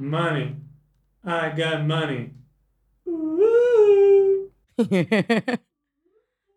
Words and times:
money. 0.00 0.54
I 1.26 1.50
got 1.56 1.80
money. 1.86 2.30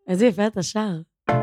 איזה 0.07 0.25
יפה 0.25 0.47
אתה 0.47 0.63
שר. 0.63 1.01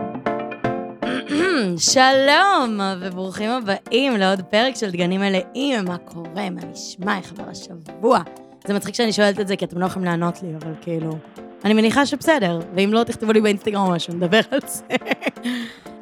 שלום, 1.93 2.81
וברוכים 3.01 3.51
הבאים 3.51 4.17
לעוד 4.17 4.43
פרק 4.43 4.77
של 4.77 4.91
דגנים 4.91 5.21
מלאים, 5.21 5.85
מה 5.85 5.99
קורה, 5.99 6.51
מה 6.51 6.61
נשמע, 6.71 7.19
איך 7.19 7.33
עבר 7.33 7.51
השבוע. 7.51 8.19
זה 8.67 8.75
מצחיק 8.75 8.95
שאני 8.95 9.13
שואלת 9.13 9.41
את 9.41 9.49
זה, 9.49 9.57
כי 9.57 9.65
אתם 9.65 9.79
לא 9.79 9.87
יכולים 9.87 10.07
לענות 10.07 10.43
לי, 10.43 10.57
אבל 10.57 10.73
כאילו, 10.81 11.19
אני 11.65 11.75
מניחה 11.75 12.07
שבסדר, 12.07 12.61
ואם 12.75 12.91
לא, 12.93 13.05
תכתבו 13.05 13.33
לי 13.33 13.41
באינסטגרם 13.41 13.87
או 13.87 13.91
משהו, 13.91 14.15
נדבר 14.15 14.41
על 14.51 14.61
זה. 14.67 14.85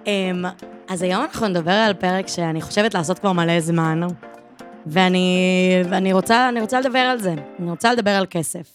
אמ, 0.07 0.45
אז 0.89 1.03
היום 1.03 1.23
אנחנו 1.23 1.49
נדבר 1.49 1.73
על 1.73 1.95
פרק 1.95 2.29
שאני 2.29 2.63
חושבת 2.63 2.95
לעשות 2.95 3.19
כבר 3.19 3.33
מלא 3.33 3.61
זמן, 3.61 4.01
ואני, 4.86 5.39
ואני 5.90 6.13
רוצה, 6.13 6.49
אני 6.49 6.61
רוצה 6.61 6.81
לדבר 6.81 6.99
על 6.99 7.18
זה. 7.18 7.35
אני 7.58 7.71
רוצה 7.71 7.93
לדבר 7.93 8.11
על 8.11 8.26
כסף. 8.31 8.72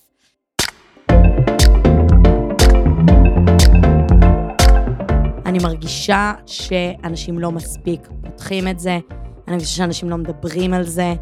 אני 5.46 5.60
מרגישה 5.64 6.34
שאנשים 6.46 7.40
לא 7.40 7.52
מספיק 7.52 8.08
פותחים 8.22 8.68
את 8.68 8.80
זה, 8.80 9.00
אני 9.48 9.56
מרגישה 9.56 9.76
שאנשים 9.76 10.10
לא 10.10 10.18
מדברים 10.18 10.74
על 10.74 10.84
זה, 10.84 11.14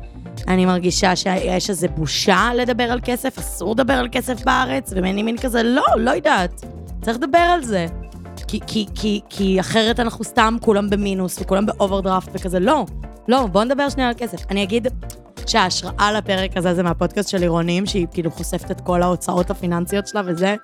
אני 0.48 0.66
מרגישה 0.66 1.16
שיש 1.16 1.70
איזו 1.70 1.88
בושה 1.96 2.50
לדבר 2.56 2.84
על 2.84 3.00
כסף, 3.04 3.38
אסור 3.38 3.72
לדבר 3.72 3.94
על 3.94 4.08
כסף 4.12 4.44
בארץ, 4.46 4.94
ומני 4.96 5.24
מין 5.24 5.38
כזה, 5.38 5.64
לא, 5.64 5.84
לא 5.98 6.12
יודעת, 6.12 6.66
צריך 7.02 7.18
לדבר 7.18 7.38
על 7.38 7.64
זה. 7.64 7.86
כי, 8.48 8.60
כי, 8.68 8.86
כי, 8.96 9.22
כי 9.30 9.60
אחרת 9.60 10.00
אנחנו 10.00 10.24
סתם 10.24 10.58
כולם 10.62 10.90
במינוס 10.90 11.42
וכולם 11.42 11.66
באוברדרפט 11.66 12.30
וכזה, 12.34 12.60
לא, 12.60 12.86
לא, 13.30 13.48
בואו 13.48 13.64
נדבר 13.64 13.90
שנייה 13.90 14.10
על 14.10 14.16
כסף. 14.18 14.52
אני 14.52 14.64
אגיד 14.64 14.88
שההשראה 15.48 16.12
לפרק 16.12 16.58
הזה 16.58 16.74
זה 16.74 16.84
מהפודקאסט 16.84 17.30
של 17.30 17.42
עירונים, 17.42 17.86
שהיא 17.86 18.08
כאילו 18.12 18.32
חושפת 18.32 18.72
את 18.72 18.82
כל 18.82 19.02
ההוצאות 19.02 19.50
הפיננסיות 19.50 20.08
שלה 20.08 20.22
וזה. 20.26 20.56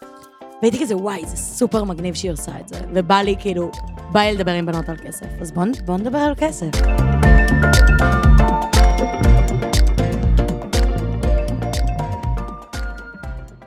והייתי 0.62 0.80
כזה, 0.82 0.98
וואי, 0.98 1.26
זה 1.26 1.38
סופר 1.38 1.84
מגניב 1.84 2.16
שהיא 2.16 2.32
עושה 2.32 2.60
את 2.60 2.68
זה. 2.68 2.76
ובא 2.94 3.16
לי, 3.16 3.36
כאילו, 3.40 3.72
בא 4.12 4.20
לי 4.20 4.34
לדבר 4.34 4.52
עם 4.52 4.66
בנות 4.66 4.90
על 4.90 4.98
כסף. 4.98 5.26
אז 5.42 5.52
בואו 5.52 5.66
בוא 5.86 5.98
נדבר 5.98 6.18
על 6.18 6.34
כסף. 6.38 6.70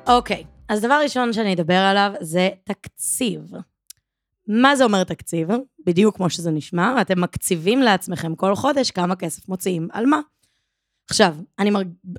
אוקיי, 0.08 0.44
אז 0.68 0.80
דבר 0.80 1.00
ראשון 1.02 1.32
שאני 1.32 1.54
אדבר 1.54 1.74
עליו 1.74 2.12
זה 2.20 2.48
תקציב. 2.64 3.52
מה 4.48 4.76
זה 4.76 4.84
אומר 4.84 5.04
תקציב? 5.04 5.48
בדיוק 5.88 6.16
כמו 6.16 6.30
שזה 6.30 6.50
נשמע, 6.50 7.00
אתם 7.00 7.20
מקציבים 7.20 7.82
לעצמכם 7.82 8.34
כל 8.34 8.54
חודש 8.54 8.90
כמה 8.90 9.16
כסף 9.16 9.48
מוציאים 9.48 9.88
על 9.92 10.06
מה. 10.06 10.20
עכשיו, 11.10 11.36
אני. 11.58 11.70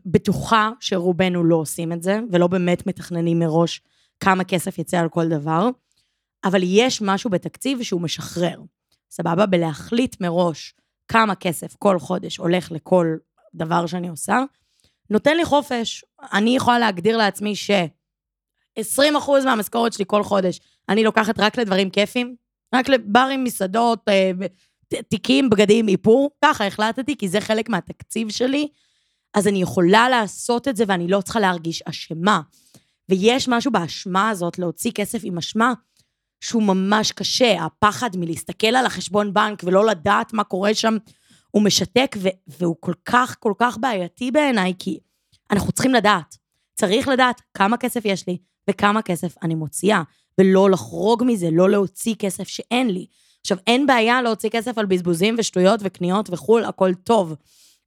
בטוחה 0.05 0.71
שרובנו 0.79 1.43
לא 1.43 1.55
עושים 1.55 1.91
את 1.91 2.03
זה, 2.03 2.19
ולא 2.31 2.47
באמת 2.47 2.87
מתכננים 2.87 3.39
מראש 3.39 3.81
כמה 4.19 4.43
כסף 4.43 4.79
יצא 4.79 4.99
על 4.99 5.09
כל 5.09 5.27
דבר, 5.27 5.69
אבל 6.43 6.61
יש 6.63 7.01
משהו 7.01 7.29
בתקציב 7.29 7.83
שהוא 7.83 8.01
משחרר. 8.01 8.61
סבבה? 9.11 9.45
בלהחליט 9.45 10.21
מראש 10.21 10.73
כמה 11.07 11.35
כסף 11.35 11.75
כל 11.75 11.99
חודש 11.99 12.37
הולך 12.37 12.71
לכל 12.71 13.15
דבר 13.53 13.85
שאני 13.85 14.07
עושה, 14.07 14.39
נותן 15.09 15.37
לי 15.37 15.45
חופש. 15.45 16.05
אני 16.33 16.55
יכולה 16.55 16.79
להגדיר 16.79 17.17
לעצמי 17.17 17.55
ש... 17.55 17.71
20 18.75 19.15
אחוז 19.15 19.45
מהמשכורת 19.45 19.93
שלי 19.93 20.05
כל 20.07 20.23
חודש, 20.23 20.59
אני 20.89 21.03
לוקחת 21.03 21.39
רק 21.39 21.57
לדברים 21.57 21.89
כיפים, 21.89 22.35
רק 22.75 22.89
לברים, 22.89 23.43
מסעדות, 23.43 24.09
אה, 24.09 24.31
תיקים, 25.09 25.49
בגדים, 25.49 25.89
איפור, 25.89 26.29
ככה 26.45 26.67
החלטתי, 26.67 27.17
כי 27.17 27.27
זה 27.27 27.41
חלק 27.41 27.69
מהתקציב 27.69 28.29
שלי, 28.29 28.67
אז 29.33 29.47
אני 29.47 29.61
יכולה 29.61 30.09
לעשות 30.09 30.67
את 30.67 30.75
זה 30.75 30.83
ואני 30.87 31.07
לא 31.07 31.21
צריכה 31.21 31.39
להרגיש 31.39 31.81
אשמה. 31.81 32.41
ויש 33.09 33.47
משהו 33.47 33.71
באשמה 33.71 34.29
הזאת, 34.29 34.59
להוציא 34.59 34.91
כסף 34.91 35.19
עם 35.23 35.37
אשמה, 35.37 35.73
שהוא 36.41 36.63
ממש 36.63 37.11
קשה. 37.11 37.65
הפחד 37.65 38.09
מלהסתכל 38.17 38.67
על 38.67 38.85
החשבון 38.85 39.33
בנק 39.33 39.61
ולא 39.63 39.85
לדעת 39.85 40.33
מה 40.33 40.43
קורה 40.43 40.73
שם, 40.73 40.97
הוא 41.51 41.63
משתק, 41.63 42.15
והוא 42.47 42.75
כל 42.79 42.93
כך, 43.05 43.35
כל 43.39 43.53
כך 43.57 43.77
בעייתי 43.77 44.31
בעיניי, 44.31 44.73
כי 44.79 44.99
אנחנו 45.51 45.71
צריכים 45.71 45.93
לדעת. 45.93 46.37
צריך 46.75 47.07
לדעת 47.07 47.41
כמה 47.53 47.77
כסף 47.77 48.01
יש 48.05 48.27
לי 48.27 48.37
וכמה 48.69 49.01
כסף 49.01 49.35
אני 49.43 49.55
מוציאה, 49.55 50.03
ולא 50.39 50.69
לחרוג 50.69 51.23
מזה, 51.27 51.49
לא 51.51 51.69
להוציא 51.69 52.15
כסף 52.19 52.47
שאין 52.47 52.89
לי. 52.89 53.05
עכשיו, 53.41 53.57
אין 53.67 53.87
בעיה 53.87 54.21
להוציא 54.21 54.49
כסף 54.49 54.77
על 54.77 54.85
בזבוזים 54.85 55.35
ושטויות 55.37 55.79
וקניות 55.83 56.29
וכול, 56.31 56.63
הכל 56.63 56.93
טוב, 56.93 57.35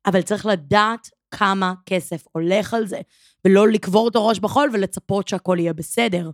אבל 0.06 0.22
צריך 0.22 0.46
לדעת 0.46 1.10
כמה 1.30 1.74
כסף 1.86 2.24
הולך 2.32 2.74
על 2.74 2.86
זה, 2.86 3.00
ולא 3.44 3.68
לקבור 3.68 4.08
את 4.08 4.16
הראש 4.16 4.38
בחול 4.38 4.70
ולצפות 4.72 5.28
שהכל 5.28 5.56
יהיה 5.60 5.72
בסדר. 5.72 6.30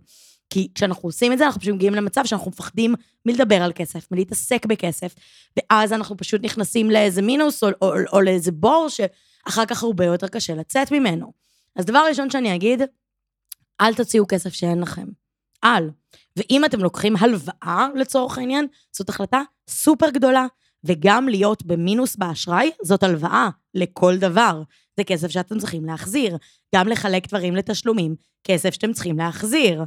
כי 0.49 0.67
כשאנחנו 0.75 1.09
עושים 1.09 1.33
את 1.33 1.37
זה, 1.37 1.45
אנחנו 1.45 1.61
פשוט 1.61 1.73
מגיעים 1.73 1.95
למצב 1.95 2.21
שאנחנו 2.25 2.51
מפחדים 2.51 2.95
מלדבר 3.25 3.61
על 3.61 3.71
כסף, 3.75 4.11
מלהתעסק 4.11 4.65
בכסף, 4.65 5.15
ואז 5.57 5.93
אנחנו 5.93 6.17
פשוט 6.17 6.43
נכנסים 6.43 6.91
לאיזה 6.91 7.21
מינוס 7.21 7.63
או, 7.63 7.69
או, 7.81 7.93
או 8.13 8.21
לאיזה 8.21 8.51
בור 8.51 8.87
שאחר 8.89 9.65
כך 9.65 9.83
הרבה 9.83 10.05
יותר 10.05 10.27
קשה 10.27 10.55
לצאת 10.55 10.91
ממנו. 10.91 11.33
אז 11.75 11.85
דבר 11.85 12.05
ראשון 12.09 12.29
שאני 12.29 12.55
אגיד, 12.55 12.81
אל 13.81 13.93
תוציאו 13.93 14.25
כסף 14.27 14.53
שאין 14.53 14.79
לכם. 14.79 15.05
אל. 15.63 15.89
ואם 16.35 16.65
אתם 16.65 16.79
לוקחים 16.79 17.15
הלוואה, 17.15 17.87
לצורך 17.95 18.37
העניין, 18.37 18.67
זאת 18.91 19.09
החלטה 19.09 19.41
סופר 19.69 20.09
גדולה, 20.09 20.45
וגם 20.83 21.29
להיות 21.29 21.63
במינוס 21.65 22.15
באשראי, 22.15 22.71
זאת 22.83 23.03
הלוואה 23.03 23.49
לכל 23.73 24.17
דבר. 24.17 24.63
זה 24.97 25.03
כסף 25.03 25.27
שאתם 25.27 25.59
צריכים 25.59 25.85
להחזיר. 25.85 26.37
גם 26.75 26.87
לחלק 26.87 27.27
דברים 27.27 27.55
לתשלומים, 27.55 28.15
כסף 28.43 28.73
שאתם 28.73 28.93
צריכים 28.93 29.17
להחזיר. 29.17 29.83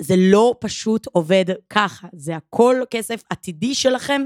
זה 0.00 0.14
לא 0.18 0.54
פשוט 0.60 1.06
עובד 1.12 1.44
ככה, 1.70 2.08
זה 2.12 2.36
הכל 2.36 2.76
כסף 2.90 3.22
עתידי 3.30 3.74
שלכם. 3.74 4.22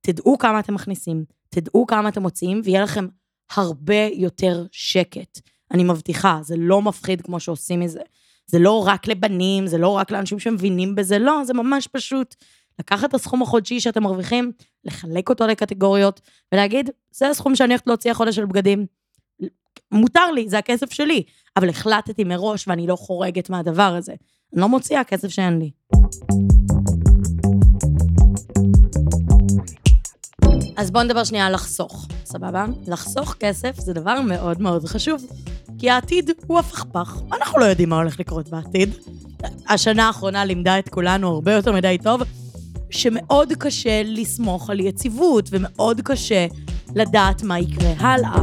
תדעו 0.00 0.38
כמה 0.38 0.60
אתם 0.60 0.74
מכניסים, 0.74 1.24
תדעו 1.48 1.86
כמה 1.86 2.08
אתם 2.08 2.22
מוציאים, 2.22 2.60
ויהיה 2.64 2.82
לכם 2.82 3.06
הרבה 3.50 4.08
יותר 4.12 4.66
שקט. 4.72 5.40
אני 5.70 5.84
מבטיחה, 5.84 6.38
זה 6.42 6.54
לא 6.58 6.82
מפחיד 6.82 7.22
כמו 7.22 7.40
שעושים 7.40 7.80
מזה. 7.80 8.00
זה 8.46 8.58
לא 8.58 8.86
רק 8.86 9.06
לבנים, 9.06 9.66
זה 9.66 9.78
לא 9.78 9.88
רק 9.88 10.10
לאנשים 10.10 10.38
שמבינים 10.38 10.94
בזה, 10.94 11.18
לא, 11.18 11.44
זה 11.44 11.54
ממש 11.54 11.86
פשוט. 11.86 12.34
לקחת 12.78 13.08
את 13.08 13.14
הסכום 13.14 13.42
החודשי 13.42 13.80
שאתם 13.80 14.02
מרוויחים, 14.02 14.52
לחלק 14.84 15.28
אותו 15.28 15.46
לקטגוריות, 15.46 16.20
ולהגיד, 16.52 16.90
זה 17.10 17.28
הסכום 17.28 17.56
שאני 17.56 17.72
הולכת 17.74 17.86
להוציא 17.86 18.10
החודש 18.10 18.36
של 18.36 18.44
בגדים. 18.44 18.86
מותר 19.92 20.30
לי, 20.30 20.48
זה 20.48 20.58
הכסף 20.58 20.92
שלי, 20.92 21.22
אבל 21.56 21.68
החלטתי 21.68 22.24
מראש 22.24 22.68
ואני 22.68 22.86
לא 22.86 22.96
חורגת 22.96 23.50
מהדבר 23.50 23.94
הזה. 23.98 24.14
אני 24.52 24.60
לא 24.60 24.68
מוציאה 24.68 25.04
כסף 25.04 25.28
שאין 25.28 25.58
לי. 25.58 25.70
אז 30.76 30.90
בואו 30.90 31.04
נדבר 31.04 31.24
שנייה 31.24 31.46
על 31.46 31.54
לחסוך, 31.54 32.06
סבבה? 32.24 32.66
לחסוך 32.86 33.34
כסף 33.40 33.80
זה 33.80 33.92
דבר 33.92 34.20
מאוד 34.20 34.62
מאוד 34.62 34.84
חשוב. 34.84 35.24
כי 35.78 35.90
העתיד 35.90 36.30
הוא 36.46 36.58
הפכפך, 36.58 37.20
אנחנו 37.32 37.58
לא 37.58 37.64
יודעים 37.64 37.88
מה 37.88 37.96
הולך 37.96 38.20
לקרות 38.20 38.48
בעתיד. 38.48 38.94
השנה 39.68 40.06
האחרונה 40.06 40.44
לימדה 40.44 40.78
את 40.78 40.88
כולנו 40.88 41.28
הרבה 41.28 41.52
יותר 41.52 41.72
מדי 41.72 41.98
טוב, 42.02 42.20
שמאוד 42.90 43.52
קשה 43.52 44.02
לסמוך 44.04 44.70
על 44.70 44.80
יציבות, 44.80 45.48
ומאוד 45.52 46.00
קשה 46.04 46.46
לדעת 46.94 47.42
מה 47.42 47.58
יקרה 47.58 47.92
הלאה. 47.98 48.40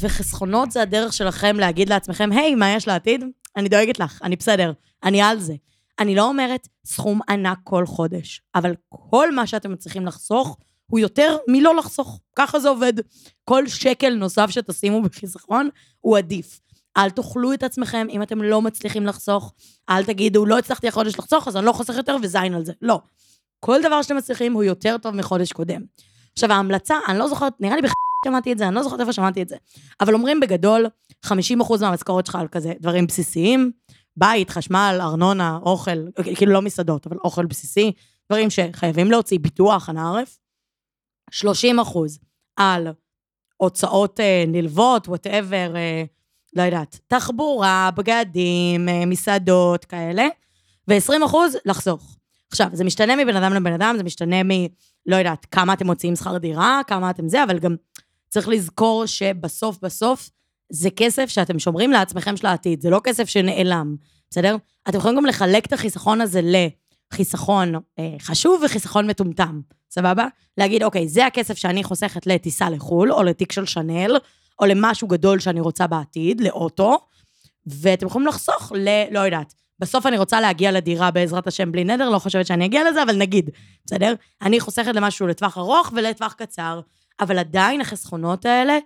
וחסכונות 0.00 0.70
זה 0.70 0.82
הדרך 0.82 1.12
שלכם 1.12 1.56
להגיד 1.58 1.88
לעצמכם, 1.88 2.32
היי, 2.32 2.52
hey, 2.52 2.56
מה 2.56 2.70
יש 2.70 2.88
לעתיד? 2.88 3.24
אני 3.56 3.68
דואגת 3.68 3.98
לך, 3.98 4.20
אני 4.22 4.36
בסדר, 4.36 4.72
אני 5.04 5.22
על 5.22 5.38
זה. 5.38 5.54
אני 5.98 6.14
לא 6.14 6.28
אומרת 6.28 6.68
סכום 6.86 7.20
ענק 7.28 7.58
כל 7.64 7.86
חודש, 7.86 8.42
אבל 8.54 8.74
כל 8.88 9.34
מה 9.34 9.46
שאתם 9.46 9.76
צריכים 9.76 10.06
לחסוך, 10.06 10.56
הוא 10.92 10.98
יותר 10.98 11.36
מלא 11.48 11.74
לחסוך. 11.74 12.20
ככה 12.36 12.60
זה 12.60 12.68
עובד. 12.68 12.92
כל 13.44 13.66
שקל 13.66 14.14
נוסף 14.14 14.50
שתשימו 14.50 15.02
בחיסכון 15.02 15.68
הוא 16.00 16.18
עדיף. 16.18 16.60
אל 16.96 17.10
תאכלו 17.10 17.52
את 17.52 17.62
עצמכם 17.62 18.06
אם 18.10 18.22
אתם 18.22 18.42
לא 18.42 18.62
מצליחים 18.62 19.06
לחסוך. 19.06 19.52
אל 19.90 20.04
תגידו, 20.04 20.46
לא 20.46 20.58
הצלחתי 20.58 20.88
החודש 20.88 21.18
לחסוך, 21.18 21.48
אז 21.48 21.56
אני 21.56 21.66
לא 21.66 21.72
חוסך 21.72 21.94
יותר 21.96 22.16
וזין 22.22 22.54
על 22.54 22.64
זה. 22.64 22.72
לא. 22.82 23.00
כל 23.60 23.82
דבר 23.82 24.02
שאתם 24.02 24.16
מצליחים 24.16 24.52
הוא 24.52 24.64
יותר 24.64 24.96
טוב 24.98 25.14
מחודש 25.14 25.52
קודם. 25.52 25.80
עכשיו, 26.32 26.52
ההמלצה, 26.52 26.94
אני 27.08 27.18
לא 27.18 27.28
זוכרת, 27.28 27.52
נראה 27.60 27.76
לי 27.76 27.82
בח... 27.82 27.92
שמעתי 28.24 28.52
את 28.52 28.58
זה, 28.58 28.68
אני 28.68 28.74
לא 28.74 28.82
זוכרת 28.82 29.00
איפה 29.00 29.12
שמעתי 29.12 29.42
את 29.42 29.48
זה. 29.48 29.56
אבל 30.00 30.14
אומרים 30.14 30.40
בגדול, 30.40 30.86
50% 31.26 31.30
מהמשכורת 31.80 32.26
שלך 32.26 32.34
על 32.34 32.48
כזה 32.48 32.72
דברים 32.80 33.06
בסיסיים, 33.06 33.72
בית, 34.16 34.50
חשמל, 34.50 34.98
ארנונה, 35.00 35.58
אוכל, 35.62 36.06
כאילו 36.36 36.52
לא 36.52 36.62
מסעדות, 36.62 37.06
אבל 37.06 37.16
אוכל 37.24 37.46
בסיסי, 37.46 37.92
דברים 38.30 38.50
שחייבים 38.50 39.10
להוציא, 39.10 39.38
ביטוח, 39.38 39.90
אנא 39.90 40.00
ערף. 40.00 40.41
30 41.32 41.80
אחוז 41.80 42.18
על 42.56 42.88
הוצאות 43.56 44.20
אה, 44.20 44.44
נלוות, 44.46 45.08
וואטאבר, 45.08 45.72
אה, 45.76 46.04
לא 46.56 46.62
יודעת, 46.62 46.98
תחבורה, 47.06 47.90
בגדים, 47.96 48.88
אה, 48.88 49.06
מסעדות, 49.06 49.84
כאלה, 49.84 50.26
ו-20 50.88 51.24
אחוז 51.24 51.56
לחסוך. 51.66 52.16
עכשיו, 52.50 52.66
זה 52.72 52.84
משתנה 52.84 53.16
מבן 53.16 53.36
אדם 53.36 53.54
לבן 53.54 53.72
אדם, 53.72 53.94
זה 53.96 54.02
משתנה 54.02 54.42
מ... 54.42 54.50
לא 55.06 55.16
יודעת, 55.16 55.46
כמה 55.50 55.72
אתם 55.72 55.86
מוציאים 55.86 56.16
שכר 56.16 56.38
דירה, 56.38 56.80
כמה 56.86 57.10
אתם 57.10 57.28
זה, 57.28 57.44
אבל 57.44 57.58
גם 57.58 57.76
צריך 58.28 58.48
לזכור 58.48 59.06
שבסוף 59.06 59.78
בסוף 59.82 60.30
זה 60.72 60.90
כסף 60.90 61.26
שאתם 61.28 61.58
שומרים 61.58 61.90
לעצמכם 61.90 62.36
של 62.36 62.46
העתיד, 62.46 62.80
זה 62.80 62.90
לא 62.90 63.00
כסף 63.04 63.28
שנעלם, 63.28 63.96
בסדר? 64.30 64.56
אתם 64.88 64.98
יכולים 64.98 65.16
גם 65.16 65.26
לחלק 65.26 65.66
את 65.66 65.72
החיסכון 65.72 66.20
הזה 66.20 66.40
לחיסכון 66.42 67.74
אה, 67.74 68.16
חשוב 68.20 68.62
וחיסכון 68.64 69.06
מטומטם, 69.06 69.60
סבבה? 69.94 70.26
להגיד, 70.58 70.82
אוקיי, 70.82 71.08
זה 71.08 71.26
הכסף 71.26 71.58
שאני 71.58 71.84
חוסכת 71.84 72.26
לטיסה 72.26 72.70
לחו"ל, 72.70 73.12
או 73.12 73.22
לתיק 73.22 73.52
של 73.52 73.66
שאנל, 73.66 74.16
או 74.60 74.66
למשהו 74.66 75.08
גדול 75.08 75.40
שאני 75.40 75.60
רוצה 75.60 75.86
בעתיד, 75.86 76.40
לאוטו, 76.40 76.98
ואתם 77.66 78.06
יכולים 78.06 78.28
לחסוך 78.28 78.72
ל... 78.74 78.88
לא 79.10 79.20
יודעת. 79.20 79.54
בסוף 79.78 80.06
אני 80.06 80.18
רוצה 80.18 80.40
להגיע 80.40 80.72
לדירה 80.72 81.10
בעזרת 81.10 81.46
השם 81.46 81.72
בלי 81.72 81.84
נדר, 81.84 82.10
לא 82.10 82.18
חושבת 82.18 82.46
שאני 82.46 82.64
אגיע 82.64 82.90
לזה, 82.90 83.02
אבל 83.02 83.16
נגיד, 83.16 83.50
בסדר? 83.86 84.14
אני 84.42 84.60
חוסכת 84.60 84.94
למשהו 84.94 85.26
לטווח 85.26 85.58
ארוך 85.58 85.92
ולטווח 85.96 86.32
קצר, 86.32 86.80
אבל 87.20 87.38
עדיין 87.38 87.80
החסכונות 87.80 88.46
האלה, 88.46 88.78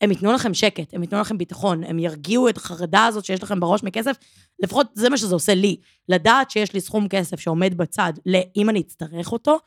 הם 0.00 0.10
ייתנו 0.10 0.32
לכם 0.32 0.54
שקט, 0.54 0.94
הם 0.94 1.02
ייתנו 1.02 1.20
לכם 1.20 1.38
ביטחון, 1.38 1.84
הם 1.84 1.98
ירגיעו 1.98 2.48
את 2.48 2.56
החרדה 2.56 3.06
הזאת 3.06 3.24
שיש 3.24 3.42
לכם 3.42 3.60
בראש 3.60 3.82
מכסף, 3.82 4.16
לפחות 4.60 4.86
זה 4.94 5.08
מה 5.08 5.16
שזה 5.16 5.34
עושה 5.34 5.54
לי. 5.54 5.76
לדעת 6.08 6.50
שיש 6.50 6.74
לי 6.74 6.80
סכום 6.80 7.08
כסף 7.08 7.40
שעומד 7.40 7.76
בצד, 7.76 8.12
לאם 8.26 8.70
אני 8.70 8.80
אצטרך 8.80 9.32
אותו, 9.32 9.58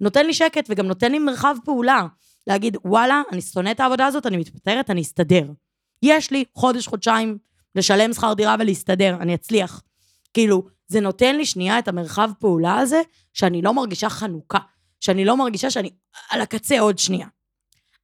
נותן 0.00 0.26
לי 0.26 0.34
שקט 0.34 0.66
וגם 0.68 0.86
נותן 0.86 1.12
לי 1.12 1.18
מרחב 1.18 1.56
פעולה. 1.64 2.06
להגיד, 2.46 2.76
וואלה, 2.84 3.22
אני 3.32 3.40
שונא 3.40 3.70
את 3.70 3.80
העבודה 3.80 4.06
הזאת, 4.06 4.26
אני 4.26 4.36
מתפטרת, 4.36 4.90
אני 4.90 5.02
אסתדר. 5.02 5.44
יש 6.02 6.30
לי 6.30 6.44
חודש, 6.54 6.86
חודשיים 6.86 7.38
לשלם 7.74 8.12
שכר 8.12 8.34
דירה 8.34 8.56
ולהסתדר, 8.58 9.16
אני 9.20 9.34
אצליח. 9.34 9.82
כאילו, 10.34 10.66
זה 10.88 11.00
נותן 11.00 11.36
לי 11.36 11.46
שנייה 11.46 11.78
את 11.78 11.88
המרחב 11.88 12.30
פעולה 12.40 12.78
הזה, 12.78 13.02
שאני 13.32 13.62
לא 13.62 13.74
מרגישה 13.74 14.08
חנוכה, 14.10 14.58
שאני 15.00 15.24
לא 15.24 15.36
מרגישה 15.36 15.70
שאני 15.70 15.90
על 16.30 16.40
הקצה 16.40 16.80
עוד 16.80 16.98
שנייה. 16.98 17.26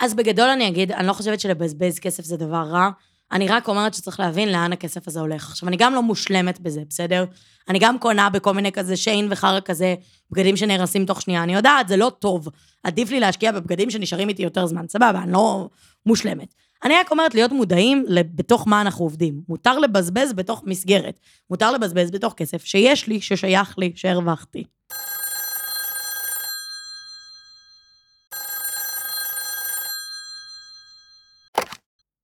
אז 0.01 0.15
בגדול 0.15 0.49
אני 0.49 0.69
אגיד, 0.69 0.93
אני 0.93 1.07
לא 1.07 1.13
חושבת 1.13 1.41
שלבזבז 1.41 1.99
כסף 1.99 2.25
זה 2.25 2.37
דבר 2.37 2.63
רע, 2.63 2.91
אני 3.33 3.49
רק 3.49 3.69
אומרת 3.69 3.95
שצריך 3.95 4.21
להבין 4.21 4.53
לאן 4.53 4.73
הכסף 4.73 5.09
הזה 5.09 5.21
הולך. 5.21 5.51
עכשיו, 5.51 5.69
אני 5.69 5.77
גם 5.77 5.95
לא 5.95 6.03
מושלמת 6.03 6.61
בזה, 6.61 6.81
בסדר? 6.89 7.25
אני 7.69 7.79
גם 7.79 7.99
קונה 7.99 8.31
בכל 8.31 8.55
מיני 8.55 8.73
כזה 8.73 8.97
שיין 8.97 9.29
וחרא 9.31 9.61
כזה, 9.65 9.95
בגדים 10.31 10.57
שנהרסים 10.57 11.07
תוך 11.07 11.23
שנייה. 11.23 11.43
אני 11.43 11.55
יודעת, 11.55 11.89
זה 11.89 11.97
לא 11.97 12.13
טוב. 12.19 12.49
עדיף 12.83 13.11
לי 13.11 13.21
להשקיע 13.21 13.53
בבגדים 13.53 13.91
שנשארים 13.91 14.29
איתי 14.29 14.43
יותר 14.43 14.67
זמן, 14.67 14.89
סבבה, 14.89 15.23
אני 15.23 15.33
לא 15.33 15.69
מושלמת. 16.07 16.55
אני 16.85 16.95
רק 16.95 17.11
אומרת 17.11 17.35
להיות 17.35 17.53
מודעים 17.53 18.07
בתוך 18.35 18.69
מה 18.69 18.81
אנחנו 18.81 19.05
עובדים. 19.05 19.41
מותר 19.49 19.79
לבזבז 19.79 20.33
בתוך 20.33 20.63
מסגרת. 20.67 21.21
מותר 21.51 21.73
לבזבז 21.73 22.11
בתוך 22.11 22.35
כסף 22.35 22.65
שיש 22.65 23.07
לי, 23.07 23.21
ששייך 23.21 23.79
לי, 23.79 23.93
שהרווחתי. 23.95 24.65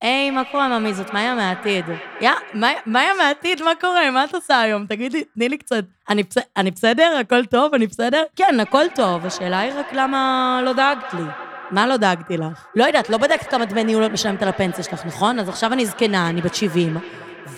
היי, 0.03 0.28
מה 0.39 0.45
קורה, 0.45 0.79
ממי? 0.79 0.95
זאת 0.95 1.15
מאיה 1.15 1.35
מהעתיד. 1.35 1.85
יא, 2.21 2.31
מאיה 2.87 3.15
מהעתיד, 3.19 3.63
מה 3.63 3.71
קורה? 3.81 4.11
מה 4.11 4.25
את 4.25 4.35
עושה 4.35 4.61
היום? 4.61 4.87
תגידי, 4.87 5.25
תני 5.25 5.49
לי 5.49 5.59
קצת. 5.59 5.85
אני, 6.09 6.23
בס... 6.23 6.35
אני 6.57 6.71
בסדר? 6.71 7.17
הכל 7.21 7.45
טוב? 7.45 7.75
אני 7.75 7.87
בסדר? 7.87 8.23
כן, 8.37 8.61
הכל 8.61 8.85
טוב. 8.95 9.27
השאלה 9.27 9.59
היא 9.59 9.73
רק 9.77 9.93
למה 9.93 10.61
לא 10.65 10.73
דאגת 10.73 11.15
לי. 11.15 11.23
מה 11.71 11.87
לא 11.87 11.97
דאגתי 11.97 12.37
לך? 12.37 12.67
לא 12.75 12.85
יודעת, 12.85 13.11
לא 13.11 13.19
בדקת 13.19 13.51
כמה 13.51 13.65
דמי 13.65 13.85
ניהול 13.85 14.07
את 14.07 14.11
משלמת 14.11 14.43
על 14.43 14.49
הפנסיה 14.49 14.85
שלך, 14.85 15.07
נכון? 15.07 15.39
אז 15.39 15.49
עכשיו 15.49 15.73
אני 15.73 15.87
זקנה, 15.87 16.29
אני 16.29 16.41
בת 16.41 16.55
70, 16.55 16.97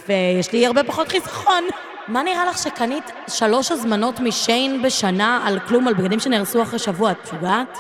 ויש 0.09 0.53
לי 0.53 0.67
הרבה 0.67 0.85
פחות 0.85 1.09
חיסכון. 1.09 1.65
מה 2.09 2.23
נראה 2.23 2.45
לך 2.45 2.59
שקנית 2.59 3.13
שלוש 3.29 3.73
הזמנות 3.73 4.21
משיין 4.21 4.83
בשנה 4.83 5.41
על 5.45 5.61
כלום, 5.61 5.89
על 5.89 5.95
בגדים 5.95 6.21
שנהרסו 6.21 6.63
אחרי 6.63 6.79
שבוע? 6.79 7.11
את 7.11 7.17
משוגעת? 7.25 7.79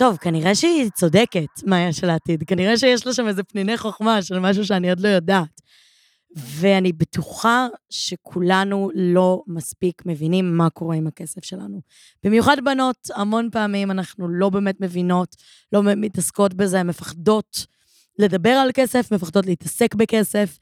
טוב, 0.00 0.16
כנראה 0.16 0.54
שהיא 0.54 0.90
צודקת, 0.90 1.48
מאיה 1.66 1.92
של 1.92 2.10
העתיד. 2.10 2.44
כנראה 2.46 2.76
שיש 2.78 3.06
לה 3.06 3.14
שם 3.14 3.28
איזה 3.28 3.42
פניני 3.42 3.76
חוכמה 3.76 4.22
של 4.22 4.38
משהו 4.38 4.66
שאני 4.66 4.90
עוד 4.90 5.00
לא 5.00 5.08
יודעת. 5.08 5.60
ואני 6.36 6.92
בטוחה 6.92 7.66
שכולנו 7.90 8.90
לא 8.94 9.42
מספיק 9.46 10.02
מבינים 10.06 10.56
מה 10.56 10.70
קורה 10.70 10.96
עם 10.96 11.06
הכסף 11.06 11.44
שלנו. 11.44 11.80
במיוחד 12.24 12.56
בנות, 12.64 12.96
המון 13.14 13.48
פעמים 13.52 13.90
אנחנו 13.90 14.28
לא 14.28 14.50
באמת 14.50 14.80
מבינות, 14.80 15.36
לא 15.72 15.82
מתעסקות 15.82 16.54
בזה, 16.54 16.82
מפחדות 16.82 17.66
לדבר 18.18 18.50
על 18.50 18.70
כסף, 18.74 19.12
מפחדות 19.12 19.46
להתעסק 19.46 19.94
בכסף, 19.94 20.58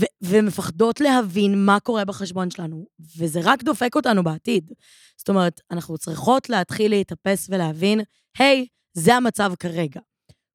ו- 0.00 0.12
ומפחדות 0.22 1.00
להבין 1.00 1.64
מה 1.64 1.80
קורה 1.80 2.04
בחשבון 2.04 2.50
שלנו, 2.50 2.86
וזה 3.18 3.40
רק 3.44 3.62
דופק 3.62 3.96
אותנו 3.96 4.24
בעתיד. 4.24 4.72
זאת 5.16 5.28
אומרת, 5.28 5.60
אנחנו 5.70 5.98
צריכות 5.98 6.50
להתחיל 6.50 6.90
להתאפס 6.90 7.46
ולהבין, 7.50 8.00
היי, 8.38 8.66
hey, 8.66 8.79
זה 8.94 9.14
המצב 9.14 9.52
כרגע. 9.58 10.00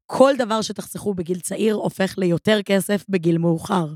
כל 0.06 0.34
דבר 0.38 0.62
שתחסכו 0.62 1.14
בגיל 1.14 1.40
צעיר 1.40 1.76
הופך 1.76 2.16
ליותר 2.18 2.60
כסף 2.66 3.06
בגיל 3.10 3.38
מאוחר. 3.38 3.88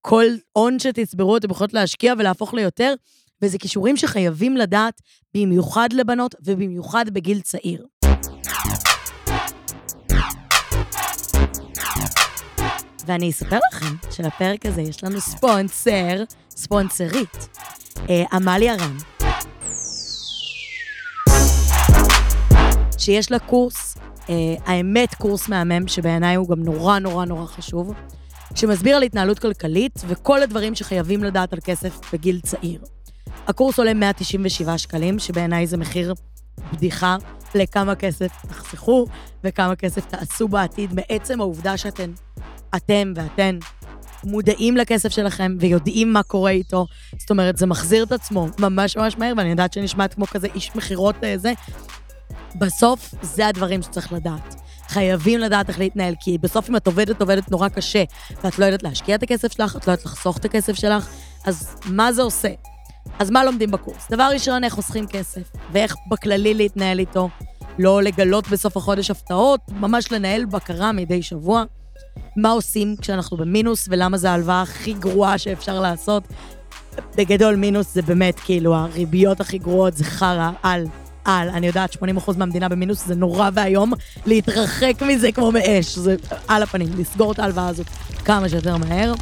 כל 0.00 0.24
הון 0.52 0.78
שתצברו 0.78 1.36
אתם 1.36 1.50
יכולות 1.50 1.72
להשקיע 1.72 2.14
ולהפוך 2.18 2.54
ליותר, 2.54 2.94
וזה 3.42 3.58
כישורים 3.58 3.96
שחייבים 3.96 4.56
לדעת 4.56 5.02
במיוחד 5.34 5.88
לבנות 5.92 6.34
ובמיוחד 6.44 7.10
בגיל 7.10 7.40
צעיר. 7.40 7.86
ואני 13.06 13.30
אספר 13.30 13.58
לכם 13.72 13.94
שלפרק 14.10 14.66
הזה 14.66 14.82
יש 14.82 15.04
לנו 15.04 15.20
ספונסר, 15.20 16.24
ספונסרית, 16.50 17.48
אה, 18.10 18.24
עמליה 18.32 18.74
רם. 18.74 19.19
שיש 23.00 23.30
לה 23.30 23.38
קורס, 23.38 23.98
אה, 24.28 24.34
האמת 24.66 25.14
קורס 25.14 25.48
מהמם, 25.48 25.88
שבעיניי 25.88 26.36
הוא 26.36 26.48
גם 26.48 26.62
נורא 26.62 26.98
נורא 26.98 27.24
נורא 27.24 27.46
חשוב, 27.46 27.94
שמסביר 28.54 28.96
על 28.96 29.02
התנהלות 29.02 29.38
כלכלית 29.38 30.00
וכל 30.08 30.42
הדברים 30.42 30.74
שחייבים 30.74 31.24
לדעת 31.24 31.52
על 31.52 31.58
כסף 31.64 32.12
בגיל 32.12 32.40
צעיר. 32.40 32.80
הקורס 33.46 33.78
עולה 33.78 33.94
197 33.94 34.78
שקלים, 34.78 35.18
שבעיניי 35.18 35.66
זה 35.66 35.76
מחיר 35.76 36.14
בדיחה 36.72 37.16
לכמה 37.54 37.94
כסף 37.94 38.32
תחסכו 38.48 39.06
וכמה 39.44 39.76
כסף 39.76 40.06
תעשו 40.06 40.48
בעתיד 40.48 40.94
מעצם 40.94 41.40
העובדה 41.40 41.76
שאתם, 41.76 42.12
אתם 42.76 43.12
ואתן 43.16 43.58
מודעים 44.24 44.76
לכסף 44.76 45.08
שלכם 45.08 45.56
ויודעים 45.60 46.12
מה 46.12 46.22
קורה 46.22 46.50
איתו. 46.50 46.86
זאת 47.18 47.30
אומרת, 47.30 47.56
זה 47.56 47.66
מחזיר 47.66 48.04
את 48.04 48.12
עצמו 48.12 48.46
ממש 48.58 48.96
ממש 48.96 49.18
מהר, 49.18 49.32
ואני 49.36 49.50
יודעת 49.50 49.72
שנשמעת 49.72 50.14
כמו 50.14 50.26
כזה 50.26 50.48
איש 50.54 50.76
מכירות 50.76 51.14
זה. 51.36 51.52
בסוף, 52.54 53.14
זה 53.22 53.46
הדברים 53.46 53.82
שצריך 53.82 54.12
לדעת. 54.12 54.54
חייבים 54.88 55.40
לדעת 55.40 55.68
איך 55.68 55.78
להתנהל, 55.78 56.14
כי 56.20 56.38
בסוף 56.38 56.70
אם 56.70 56.76
את 56.76 56.86
עובדת, 56.86 57.20
עובדת 57.20 57.50
נורא 57.50 57.68
קשה, 57.68 58.04
ואת 58.44 58.58
לא 58.58 58.64
יודעת 58.64 58.82
להשקיע 58.82 59.14
את 59.14 59.22
הכסף 59.22 59.52
שלך, 59.52 59.76
את 59.76 59.86
לא 59.86 59.92
יודעת 59.92 60.06
לחסוך 60.06 60.36
את 60.36 60.44
הכסף 60.44 60.72
שלך, 60.72 61.08
אז 61.44 61.76
מה 61.86 62.12
זה 62.12 62.22
עושה? 62.22 62.48
אז 63.18 63.30
מה 63.30 63.44
לומדים 63.44 63.70
בקורס? 63.70 64.10
דבר 64.10 64.28
ראשון, 64.32 64.64
איך 64.64 64.74
חוסכים 64.74 65.06
כסף, 65.06 65.42
ואיך 65.72 65.94
בכללי 66.10 66.54
להתנהל 66.54 66.98
איתו. 66.98 67.28
לא 67.78 68.02
לגלות 68.02 68.48
בסוף 68.48 68.76
החודש 68.76 69.10
הפתעות, 69.10 69.60
ממש 69.68 70.12
לנהל 70.12 70.44
בקרה 70.44 70.92
מדי 70.92 71.22
שבוע. 71.22 71.64
מה 72.36 72.50
עושים 72.50 72.96
כשאנחנו 73.00 73.36
במינוס, 73.36 73.86
ולמה 73.90 74.16
זו 74.16 74.28
ההלוואה 74.28 74.62
הכי 74.62 74.92
גרועה 74.92 75.38
שאפשר 75.38 75.80
לעשות. 75.80 76.24
בגדול, 77.16 77.56
מינוס 77.56 77.94
זה 77.94 78.02
באמת, 78.02 78.40
כאילו, 78.40 78.74
הריביות 78.74 79.40
הכי 79.40 79.58
גרועות 79.58 79.96
זה 79.96 80.04
חרא 80.04 80.50
על 80.62 80.86
על, 81.30 81.48
אני 81.48 81.66
יודעת, 81.66 81.92
80% 81.94 82.36
מהמדינה 82.36 82.68
במינוס, 82.68 83.06
זה 83.06 83.14
נורא 83.14 83.50
ואיום. 83.54 83.92
להתרחק 84.26 85.02
מזה 85.02 85.32
כמו 85.32 85.52
מאש, 85.52 85.98
זה 85.98 86.16
על 86.48 86.62
הפנים, 86.62 86.88
לסגור 86.98 87.32
את 87.32 87.38
ההלוואה 87.38 87.68
הזאת 87.68 87.86
כמה 88.24 88.48
שיותר 88.48 88.76
מהר. 88.76 89.12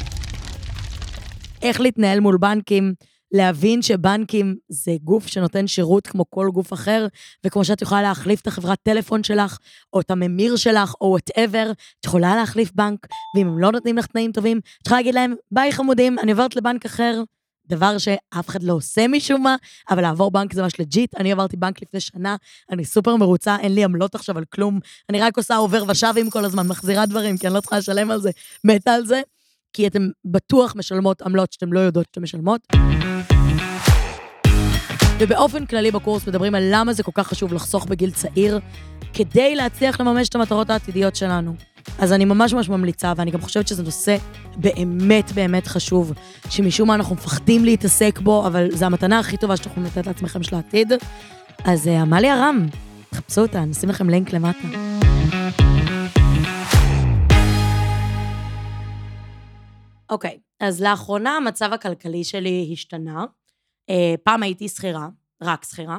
איך 1.61 1.81
להתנהל 1.81 2.19
מול 2.19 2.37
בנקים, 2.37 2.93
להבין 3.31 3.81
שבנקים 3.81 4.55
זה 4.69 4.95
גוף 5.03 5.27
שנותן 5.27 5.67
שירות 5.67 6.07
כמו 6.07 6.25
כל 6.29 6.49
גוף 6.53 6.73
אחר, 6.73 7.07
וכמו 7.45 7.65
שאת 7.65 7.81
יכולה 7.81 8.01
להחליף 8.01 8.41
את 8.41 8.47
החברת 8.47 8.77
טלפון 8.83 9.23
שלך, 9.23 9.57
או 9.93 10.01
את 10.01 10.11
הממיר 10.11 10.55
שלך, 10.55 10.93
או 11.01 11.07
whatever, 11.07 11.71
את 11.99 12.05
יכולה 12.05 12.35
להחליף 12.35 12.71
בנק, 12.75 13.07
ואם 13.35 13.47
הם 13.47 13.59
לא 13.59 13.71
נותנים 13.71 13.97
לך 13.97 14.05
תנאים 14.05 14.31
טובים, 14.31 14.59
את 14.81 14.87
יכולה 14.87 14.99
להגיד 14.99 15.15
להם, 15.15 15.33
ביי 15.51 15.71
חמודים, 15.71 16.19
אני 16.19 16.31
עוברת 16.31 16.55
לבנק 16.55 16.85
אחר, 16.85 17.21
דבר 17.69 17.97
שאף 17.97 18.49
אחד 18.49 18.63
לא 18.63 18.73
עושה 18.73 19.07
משום 19.07 19.43
מה, 19.43 19.55
אבל 19.89 20.01
לעבור 20.01 20.31
בנק 20.31 20.53
זה 20.53 20.61
ממש 20.61 20.79
legit. 20.79 21.15
אני 21.15 21.31
עברתי 21.31 21.57
בנק 21.57 21.81
לפני 21.81 21.99
שנה, 21.99 22.35
אני 22.71 22.85
סופר 22.85 23.15
מרוצה, 23.15 23.57
אין 23.59 23.75
לי 23.75 23.83
עמלות 23.83 24.15
עכשיו 24.15 24.37
על 24.37 24.43
כלום. 24.45 24.79
אני 25.09 25.21
רק 25.21 25.37
עושה 25.37 25.55
עובר 25.55 25.83
ושבים 25.87 26.29
כל 26.29 26.45
הזמן, 26.45 26.67
מחזירה 26.67 27.05
דברים, 27.05 27.37
כי 27.37 27.47
אני 27.47 27.55
לא 27.55 27.61
צריכה 27.61 27.77
לשלם 27.77 28.11
על 28.11 28.21
זה, 28.21 28.29
מתה 28.63 28.93
על 28.93 29.05
זה, 29.05 29.21
כי 29.73 29.87
אתם 29.87 30.07
בטוח 30.25 30.73
משלמות 30.75 31.21
עמלות 31.21 31.53
שאתם 31.53 31.73
לא 31.73 31.79
יודעות 31.79 32.05
שאתם 32.09 32.23
משלמות. 32.23 32.61
ובאופן 35.19 35.65
כללי 35.65 35.91
בקורס 35.91 36.27
מדברים 36.27 36.55
על 36.55 36.63
למה 36.71 36.93
זה 36.93 37.03
כל 37.03 37.11
כך 37.13 37.27
חשוב 37.27 37.53
לחסוך 37.53 37.85
בגיל 37.85 38.11
צעיר, 38.11 38.59
כדי 39.13 39.55
להצליח 39.55 39.99
לממש 40.01 40.29
את 40.29 40.35
המטרות 40.35 40.69
העתידיות 40.69 41.15
שלנו. 41.15 41.55
אז 41.99 42.13
אני 42.13 42.25
ממש 42.25 42.53
ממש 42.53 42.69
ממליצה, 42.69 43.13
ואני 43.17 43.31
גם 43.31 43.41
חושבת 43.41 43.67
שזה 43.67 43.83
נושא 43.83 44.17
באמת 44.57 45.31
באמת 45.31 45.67
חשוב, 45.67 46.13
שמשום 46.49 46.87
מה 46.87 46.95
אנחנו 46.95 47.15
מפחדים 47.15 47.65
להתעסק 47.65 48.19
בו, 48.19 48.47
אבל 48.47 48.71
זו 48.71 48.85
המתנה 48.85 49.19
הכי 49.19 49.37
טובה 49.37 49.57
שאתם 49.57 49.69
יכולים 49.69 49.87
לתת 49.87 50.07
לעצמכם 50.07 50.43
של 50.43 50.55
העתיד. 50.55 50.93
אז 51.65 51.87
אה, 51.87 52.01
עמליה 52.01 52.35
רם, 52.35 52.65
תחפשו 53.09 53.41
אותה, 53.41 53.65
נשים 53.65 53.89
לכם 53.89 54.09
לינק 54.09 54.33
למטה. 54.33 54.67
אוקיי, 60.09 60.37
okay, 60.39 60.65
אז 60.65 60.81
לאחרונה 60.81 61.37
המצב 61.37 61.73
הכלכלי 61.73 62.23
שלי 62.23 62.69
השתנה. 62.73 63.25
אה, 63.89 64.15
פעם 64.23 64.43
הייתי 64.43 64.67
שכירה, 64.67 65.07
רק 65.41 65.65
שכירה. 65.65 65.97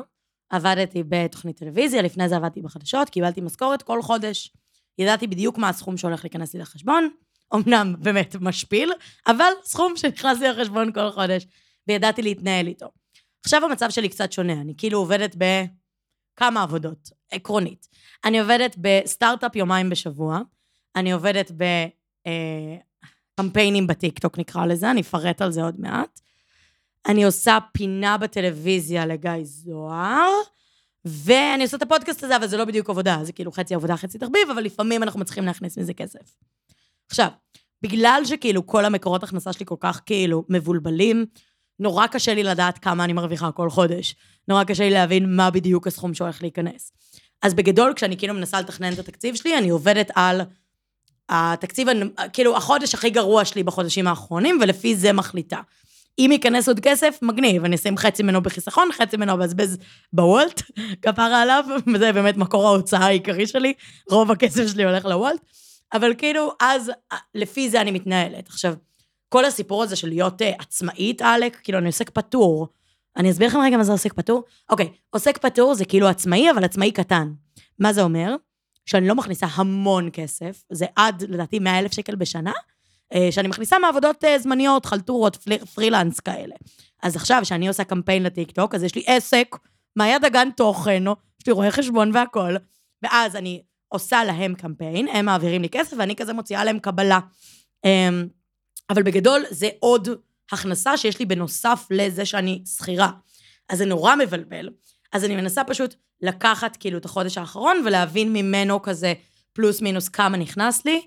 עבדתי 0.50 1.02
בתוכנית 1.08 1.56
טלוויזיה, 1.56 2.02
לפני 2.02 2.28
זה 2.28 2.36
עבדתי 2.36 2.62
בחדשות, 2.62 3.10
קיבלתי 3.10 3.40
משכורת 3.40 3.82
כל 3.82 4.02
חודש. 4.02 4.52
ידעתי 5.00 5.26
בדיוק 5.26 5.58
מה 5.58 5.68
הסכום 5.68 5.96
שהולך 5.96 6.24
להיכנס 6.24 6.54
לי 6.54 6.60
לחשבון. 6.60 7.08
אמנם 7.54 7.94
באמת 7.98 8.36
משפיל, 8.40 8.92
אבל 9.26 9.52
סכום 9.64 9.96
שנכנס 9.96 10.40
לי 10.40 10.48
לחשבון 10.48 10.92
כל 10.92 11.10
חודש, 11.10 11.46
וידעתי 11.88 12.22
להתנהל 12.22 12.66
איתו. 12.66 12.86
עכשיו 13.44 13.64
המצב 13.64 13.90
שלי 13.90 14.08
קצת 14.08 14.32
שונה, 14.32 14.52
אני 14.52 14.74
כאילו 14.76 14.98
עובדת 14.98 15.36
בכמה 15.36 16.62
עבודות, 16.62 17.10
עקרונית. 17.30 17.88
אני 18.24 18.40
עובדת 18.40 18.76
בסטארט-אפ 18.80 19.56
יומיים 19.56 19.90
בשבוע, 19.90 20.40
אני 20.96 21.12
עובדת 21.12 21.52
בקמפיינים 23.38 23.86
בטיקטוק 23.86 24.38
נקרא 24.38 24.66
לזה, 24.66 24.90
אני 24.90 25.00
אפרט 25.00 25.42
על 25.42 25.52
זה 25.52 25.62
עוד 25.62 25.80
מעט. 25.80 26.20
אני 27.06 27.24
עושה 27.24 27.58
פינה 27.72 28.18
בטלוויזיה 28.18 29.06
לגיא 29.06 29.32
זוהר, 29.42 30.30
ואני 31.04 31.64
עושה 31.64 31.76
את 31.76 31.82
הפודקאסט 31.82 32.24
הזה, 32.24 32.36
אבל 32.36 32.46
זה 32.46 32.56
לא 32.56 32.64
בדיוק 32.64 32.90
עבודה, 32.90 33.18
זה 33.22 33.32
כאילו 33.32 33.52
חצי 33.52 33.74
עבודה, 33.74 33.96
חצי 33.96 34.18
תחביב, 34.18 34.50
אבל 34.52 34.62
לפעמים 34.62 35.02
אנחנו 35.02 35.20
מצליחים 35.20 35.46
להכניס 35.46 35.78
מזה 35.78 35.94
כסף. 35.94 36.36
עכשיו, 37.10 37.28
בגלל 37.82 38.22
שכאילו 38.24 38.66
כל 38.66 38.84
המקורות 38.84 39.22
הכנסה 39.22 39.52
שלי 39.52 39.66
כל 39.66 39.76
כך 39.80 40.00
כאילו 40.06 40.44
מבולבלים, 40.48 41.26
נורא 41.78 42.06
קשה 42.06 42.34
לי 42.34 42.42
לדעת 42.42 42.78
כמה 42.78 43.04
אני 43.04 43.12
מרוויחה 43.12 43.52
כל 43.52 43.70
חודש. 43.70 44.14
נורא 44.48 44.64
קשה 44.64 44.84
לי 44.84 44.90
להבין 44.90 45.36
מה 45.36 45.50
בדיוק 45.50 45.86
הסכום 45.86 46.14
שהולך 46.14 46.42
להיכנס. 46.42 46.92
אז 47.42 47.54
בגדול, 47.54 47.92
כשאני 47.96 48.16
כאילו 48.16 48.34
מנסה 48.34 48.60
לתכנן 48.60 48.92
את 48.92 48.98
התקציב 48.98 49.34
שלי, 49.34 49.58
אני 49.58 49.68
עובדת 49.68 50.10
על 50.14 50.40
התקציב, 51.28 51.88
כאילו, 52.32 52.56
החודש 52.56 52.94
הכי 52.94 53.10
גרוע 53.10 53.44
שלי 53.44 53.62
בחודשים 53.62 54.06
האחרונים, 54.06 54.58
ולפי 54.62 54.96
זה 54.96 55.12
מחליטה. 55.12 55.60
אם 56.20 56.32
ייכנס 56.32 56.68
עוד 56.68 56.80
כסף, 56.80 57.18
מגניב, 57.22 57.64
אני 57.64 57.76
אשים 57.76 57.96
חצי 57.96 58.22
ממנו 58.22 58.42
בחיסכון, 58.42 58.88
חצי 58.92 59.16
ממנו 59.16 59.32
אבזבז 59.34 59.78
בוולט, 60.12 60.62
כפרה 61.02 61.42
עליו, 61.42 61.64
וזה 61.94 62.12
באמת 62.12 62.36
מקור 62.36 62.66
ההוצאה 62.66 63.04
העיקרי 63.04 63.46
שלי, 63.46 63.72
רוב 64.10 64.30
הכסף 64.30 64.66
שלי 64.66 64.84
הולך 64.84 65.04
לוולט, 65.04 65.40
אבל 65.92 66.14
כאילו, 66.18 66.52
אז 66.60 66.90
לפי 67.34 67.70
זה 67.70 67.80
אני 67.80 67.90
מתנהלת. 67.90 68.48
עכשיו, 68.48 68.74
כל 69.28 69.44
הסיפור 69.44 69.82
הזה 69.82 69.96
של 69.96 70.08
להיות 70.08 70.42
uh, 70.42 70.44
עצמאית, 70.58 71.22
עלק, 71.22 71.56
כאילו, 71.62 71.78
אני 71.78 71.86
עוסק 71.86 72.10
פטור. 72.10 72.68
אני 73.16 73.30
אסביר 73.30 73.48
לכם 73.48 73.58
רגע 73.60 73.76
מה 73.76 73.84
זה 73.84 73.92
עוסק 73.92 74.12
פטור? 74.12 74.42
אוקיי, 74.70 74.88
עוסק 75.10 75.38
פטור 75.38 75.74
זה 75.74 75.84
כאילו 75.84 76.08
עצמאי, 76.08 76.50
אבל 76.50 76.64
עצמאי 76.64 76.92
קטן. 76.92 77.32
מה 77.78 77.92
זה 77.92 78.02
אומר? 78.02 78.36
שאני 78.86 79.08
לא 79.08 79.14
מכניסה 79.14 79.46
המון 79.54 80.08
כסף, 80.12 80.64
זה 80.70 80.86
עד, 80.96 81.24
לדעתי, 81.28 81.58
100 81.58 81.78
אלף 81.78 81.92
שקל 81.92 82.14
בשנה, 82.14 82.50
אה, 82.50 82.56
שאני 83.30 83.48
מכניסה 83.48 83.78
מעבודות 83.78 84.24
אה, 84.24 84.38
זמניות, 84.38 84.86
חלטורות, 84.86 85.48
פרילנס 85.74 86.20
כאלה. 86.20 86.54
אז 87.02 87.16
עכשיו, 87.16 87.40
כשאני 87.42 87.68
עושה 87.68 87.84
קמפיין 87.84 88.22
לטיקטוק, 88.22 88.74
אז 88.74 88.82
יש 88.82 88.94
לי 88.94 89.02
עסק, 89.06 89.56
מהיד 89.96 90.24
הגן 90.24 90.48
תוכן, 90.56 91.02
יש 91.40 91.46
לי 91.46 91.52
רואה 91.52 91.70
חשבון 91.70 92.10
והכול, 92.14 92.56
ואז 93.02 93.36
אני 93.36 93.62
עושה 93.88 94.24
להם 94.24 94.54
קמפיין, 94.54 95.08
הם 95.08 95.26
מעבירים 95.26 95.62
לי 95.62 95.68
כסף, 95.68 95.96
ואני 95.98 96.16
כזה 96.16 96.32
מוציאה 96.32 96.64
להם 96.64 96.78
קבלה. 96.78 97.18
אמ, 97.84 98.28
אבל 98.90 99.02
בגדול, 99.02 99.44
זה 99.50 99.68
עוד 99.80 100.08
הכנסה 100.52 100.96
שיש 100.96 101.18
לי 101.18 101.26
בנוסף 101.26 101.86
לזה 101.90 102.26
שאני 102.26 102.62
שכירה. 102.76 103.10
אז 103.68 103.78
זה 103.78 103.84
נורא 103.84 104.16
מבלבל. 104.16 104.68
אז 105.12 105.24
אני 105.24 105.36
מנסה 105.36 105.64
פשוט 105.64 105.94
לקחת 106.22 106.76
כאילו 106.76 106.98
את 106.98 107.04
החודש 107.04 107.38
האחרון 107.38 107.82
ולהבין 107.86 108.32
ממנו 108.32 108.82
כזה 108.82 109.14
פלוס 109.52 109.80
מינוס 109.80 110.08
כמה 110.08 110.36
נכנס 110.36 110.84
לי, 110.84 111.00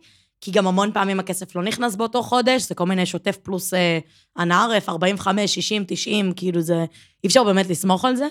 כי 0.44 0.52
גם 0.52 0.68
המון 0.68 0.92
פעמים 0.94 1.20
הכסף 1.20 1.56
לא 1.56 1.64
נכנס 1.64 1.96
באותו 1.96 2.24
חודש, 2.24 2.62
זה 2.62 2.76
כל 2.76 2.86
מיני 2.86 3.06
שוטף 3.06 3.38
פלוס 3.38 3.74
אה, 3.74 4.00
אנערף, 4.40 4.90
45, 4.90 5.56
60, 5.56 5.84
90, 5.88 6.34
כאילו 6.36 6.62
זה, 6.62 6.86
אי 7.24 7.28
אפשר 7.28 7.44
באמת 7.44 7.70
לסמוך 7.70 8.06
על 8.06 8.16
זה. 8.16 8.28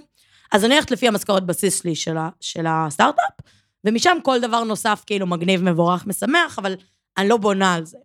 אז 0.52 0.64
אני 0.64 0.74
הולכת 0.74 0.90
לפי 0.90 1.08
המשכורת 1.08 1.46
בסיס 1.46 1.82
שלי 1.82 1.94
של, 1.94 2.16
ה, 2.16 2.28
של 2.40 2.64
הסטארט-אפ, 2.68 3.46
ומשם 3.84 4.16
כל 4.22 4.40
דבר 4.40 4.64
נוסף 4.64 5.02
כאילו 5.06 5.26
מגניב, 5.26 5.62
מבורך, 5.62 6.06
משמח, 6.06 6.58
אבל 6.58 6.74
אני 7.18 7.28
לא 7.28 7.36
בונה 7.36 7.74
על 7.74 7.84
זה. 7.84 7.98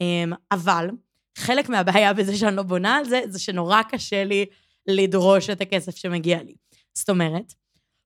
אמ, 0.00 0.32
אבל 0.52 0.90
חלק 1.38 1.68
מהבעיה 1.68 2.12
בזה 2.12 2.36
שאני 2.36 2.56
לא 2.56 2.62
בונה 2.62 2.96
על 2.96 3.04
זה, 3.04 3.20
זה 3.28 3.38
שנורא 3.38 3.82
קשה 3.82 4.24
לי 4.24 4.46
לדרוש 4.86 5.50
את 5.50 5.60
הכסף 5.60 5.96
שמגיע 5.96 6.42
לי. 6.42 6.54
זאת 6.94 7.10
אומרת, 7.10 7.52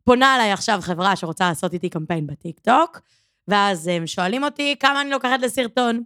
פונה 0.04 0.36
אליי 0.36 0.52
עכשיו 0.52 0.78
חברה 0.82 1.16
שרוצה 1.16 1.48
לעשות 1.48 1.72
איתי 1.72 1.88
קמפיין 1.88 2.26
בטיקטוק, 2.26 3.00
ואז 3.48 3.88
הם 3.88 4.06
שואלים 4.06 4.44
אותי 4.44 4.76
כמה 4.80 5.00
אני 5.00 5.10
לוקחת 5.10 5.40
לסרטון. 5.42 6.02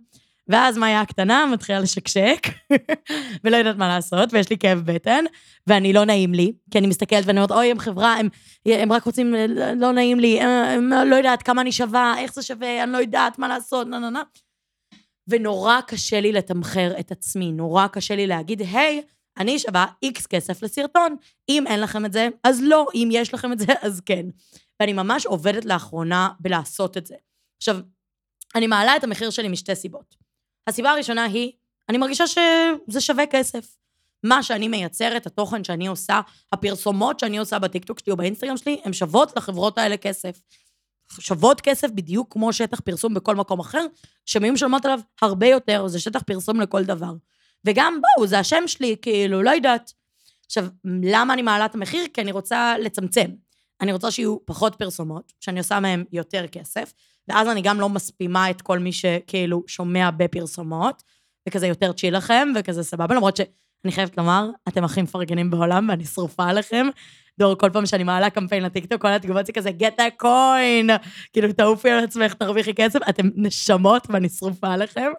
ואז 0.49 0.79
מאיה 0.79 1.01
הקטנה 1.01 1.47
מתחילה 1.47 1.81
לשקשק, 1.81 2.47
ולא 3.45 3.57
יודעת 3.57 3.77
מה 3.77 3.89
לעשות, 3.89 4.33
ויש 4.33 4.51
לי 4.51 4.59
כאב 4.59 4.79
בטן, 4.85 5.25
ואני 5.67 5.93
לא 5.93 6.05
נעים 6.05 6.35
לי, 6.35 6.53
כי 6.71 6.79
אני 6.79 6.87
מסתכלת 6.87 7.27
ואני 7.27 7.39
אומרת, 7.39 7.51
אוי, 7.51 7.71
הם 7.71 7.79
חברה, 7.79 8.15
הם, 8.15 8.29
הם 8.67 8.93
רק 8.93 9.05
רוצים, 9.05 9.35
לא 9.77 9.93
נעים 9.93 10.21
לי, 10.21 10.41
הם, 10.41 10.91
לא 11.07 11.17
יודעת 11.17 11.43
כמה 11.43 11.63
אני 11.63 11.73
שווה, 11.73 12.15
איך 12.19 12.35
זה 12.35 12.43
שווה, 12.43 12.83
אני 12.83 12.93
לא 12.93 12.99
יודעת 12.99 13.39
מה 13.39 13.49
לעשות, 13.49 13.87
נה 13.87 13.99
נה 13.99 14.11
נה. 14.11 14.23
ונורא 15.29 15.81
קשה 15.87 16.21
לי 16.21 16.33
לתמחר 16.33 16.93
את 17.01 17.13
עצמי, 17.13 17.53
נורא 17.53 17.87
קשה 17.87 18.17
לי 18.17 18.27
להגיד, 18.27 18.63
היי, 18.73 19.03
אני 19.39 19.59
שווה 19.59 19.87
איקס 20.03 20.27
כסף 20.27 20.63
לסרטון. 20.63 21.17
אם 21.49 21.67
אין 21.67 21.81
לכם 21.81 22.05
את 22.05 22.13
זה, 22.13 22.29
אז 22.45 22.61
לא, 22.63 22.87
אם 22.95 23.09
יש 23.13 23.35
לכם 23.35 23.53
את 23.53 23.59
זה, 23.59 23.67
אז 23.83 24.01
כן. 24.01 24.27
ואני 24.81 24.93
ממש 24.93 25.27
עובדת 25.27 25.65
לאחרונה 25.65 26.29
בלעשות 26.41 26.97
את 26.97 27.07
זה. 27.07 27.15
עכשיו, 27.61 27.79
אני 28.55 28.67
מעלה 28.67 28.97
את 28.97 29.05
המחיר 29.05 29.31
שלי 29.31 29.49
משתי 29.49 29.75
סיבות. 29.75 30.17
הסיבה 30.67 30.91
הראשונה 30.91 31.25
היא, 31.25 31.53
אני 31.89 31.99
מרגישה 31.99 32.27
שזה 32.27 33.01
שווה 33.01 33.27
כסף. 33.27 33.77
מה 34.25 34.43
שאני 34.43 34.69
מייצרת, 34.69 35.27
התוכן 35.27 35.65
שאני 35.65 35.87
עושה, 35.87 36.21
הפרסומות 36.53 37.21
שאני 37.21 37.39
עושה 37.39 37.59
בטיקטוק 37.59 37.99
שלי 37.99 38.13
או 38.13 38.17
באינסטגרם 38.17 38.57
שלי, 38.57 38.81
הן 38.85 38.93
שוות 38.93 39.37
לחברות 39.37 39.79
האלה 39.79 39.97
כסף. 39.97 40.41
שוות 41.19 41.61
כסף 41.61 41.91
בדיוק 41.91 42.33
כמו 42.33 42.53
שטח 42.53 42.81
פרסום 42.81 43.15
בכל 43.15 43.37
מקום 43.37 43.61
אחר, 43.61 43.87
שהן 44.27 44.45
היו 44.45 44.53
משלמות 44.53 44.85
עליו 44.85 45.01
הרבה 45.23 45.47
יותר, 45.47 45.89
זה 45.89 46.01
שטח 46.01 46.23
פרסום 46.23 46.61
לכל 46.61 46.85
דבר. 46.85 47.13
וגם 47.65 48.01
בואו, 48.01 48.27
זה 48.27 48.39
השם 48.39 48.63
שלי, 48.67 48.97
כאילו, 49.03 49.43
לא 49.43 49.51
יודעת. 49.51 49.93
עכשיו, 50.47 50.67
למה 51.03 51.35
אני 51.35 51.43
מעלה 51.43 51.67
את 51.67 51.75
המחיר? 51.75 52.07
כי 52.15 52.21
אני 52.21 52.33
רוצה 52.33 52.75
לצמצם. 52.79 53.31
אני 53.81 53.93
רוצה 53.93 54.11
שיהיו 54.11 54.37
פחות 54.45 54.75
פרסומות, 54.75 55.33
שאני 55.41 55.59
עושה 55.59 55.81
מהן 55.81 56.05
יותר 56.13 56.47
כסף, 56.47 56.93
ואז 57.31 57.49
אני 57.49 57.63
גם 57.63 57.81
לא 57.81 57.89
מספימה 57.89 58.51
את 58.51 58.63
כל 58.63 58.79
מי 58.79 58.93
שכאילו 58.93 59.63
שומע 59.67 60.11
בפרסומות, 60.11 61.03
וכזה 61.49 61.67
יותר 61.67 61.93
צ'יל 61.93 62.17
לכם, 62.17 62.49
וכזה 62.57 62.83
סבבה, 62.83 63.15
למרות 63.15 63.37
שאני 63.37 63.93
חייבת 63.93 64.19
לומר, 64.19 64.51
אתם 64.69 64.85
הכי 64.85 65.03
מפרגנים 65.03 65.51
בעולם, 65.51 65.87
ואני 65.89 66.05
שרופה 66.05 66.45
עליכם. 66.45 66.87
דור, 67.39 67.55
כל 67.55 67.71
פעם 67.73 67.87
שאני 67.87 68.05
מעלה 68.05 68.31
קמפיין 68.31 68.63
לטיקטוק, 68.63 69.03
כל 69.03 69.09
התגובות 69.09 69.47
שלי 69.47 69.55
כזה, 69.55 69.71
get 69.79 70.01
that 70.01 70.23
coin, 70.23 71.09
כאילו, 71.33 71.53
תעופי 71.53 71.91
על 71.91 72.05
עצמך, 72.05 72.35
תרוויחי 72.35 72.75
כסף, 72.75 72.99
אתם 73.09 73.29
נשמות 73.35 74.07
ואני 74.11 74.29
שרופה 74.29 74.73
עליכם. 74.73 75.11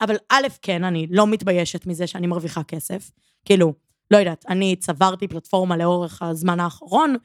אבל 0.00 0.16
א', 0.30 0.46
כן, 0.62 0.84
אני 0.84 1.06
לא 1.10 1.26
מתביישת 1.26 1.86
מזה 1.86 2.06
שאני 2.06 2.26
מרוויחה 2.26 2.62
כסף. 2.62 3.10
כאילו, 3.44 3.74
לא 4.10 4.16
יודעת, 4.16 4.44
אני 4.48 4.76
צברתי 4.76 5.28
פלטפורמה 5.28 5.76
לאורך 5.76 6.22
הזמן 6.22 6.60
האחרון, 6.60 7.16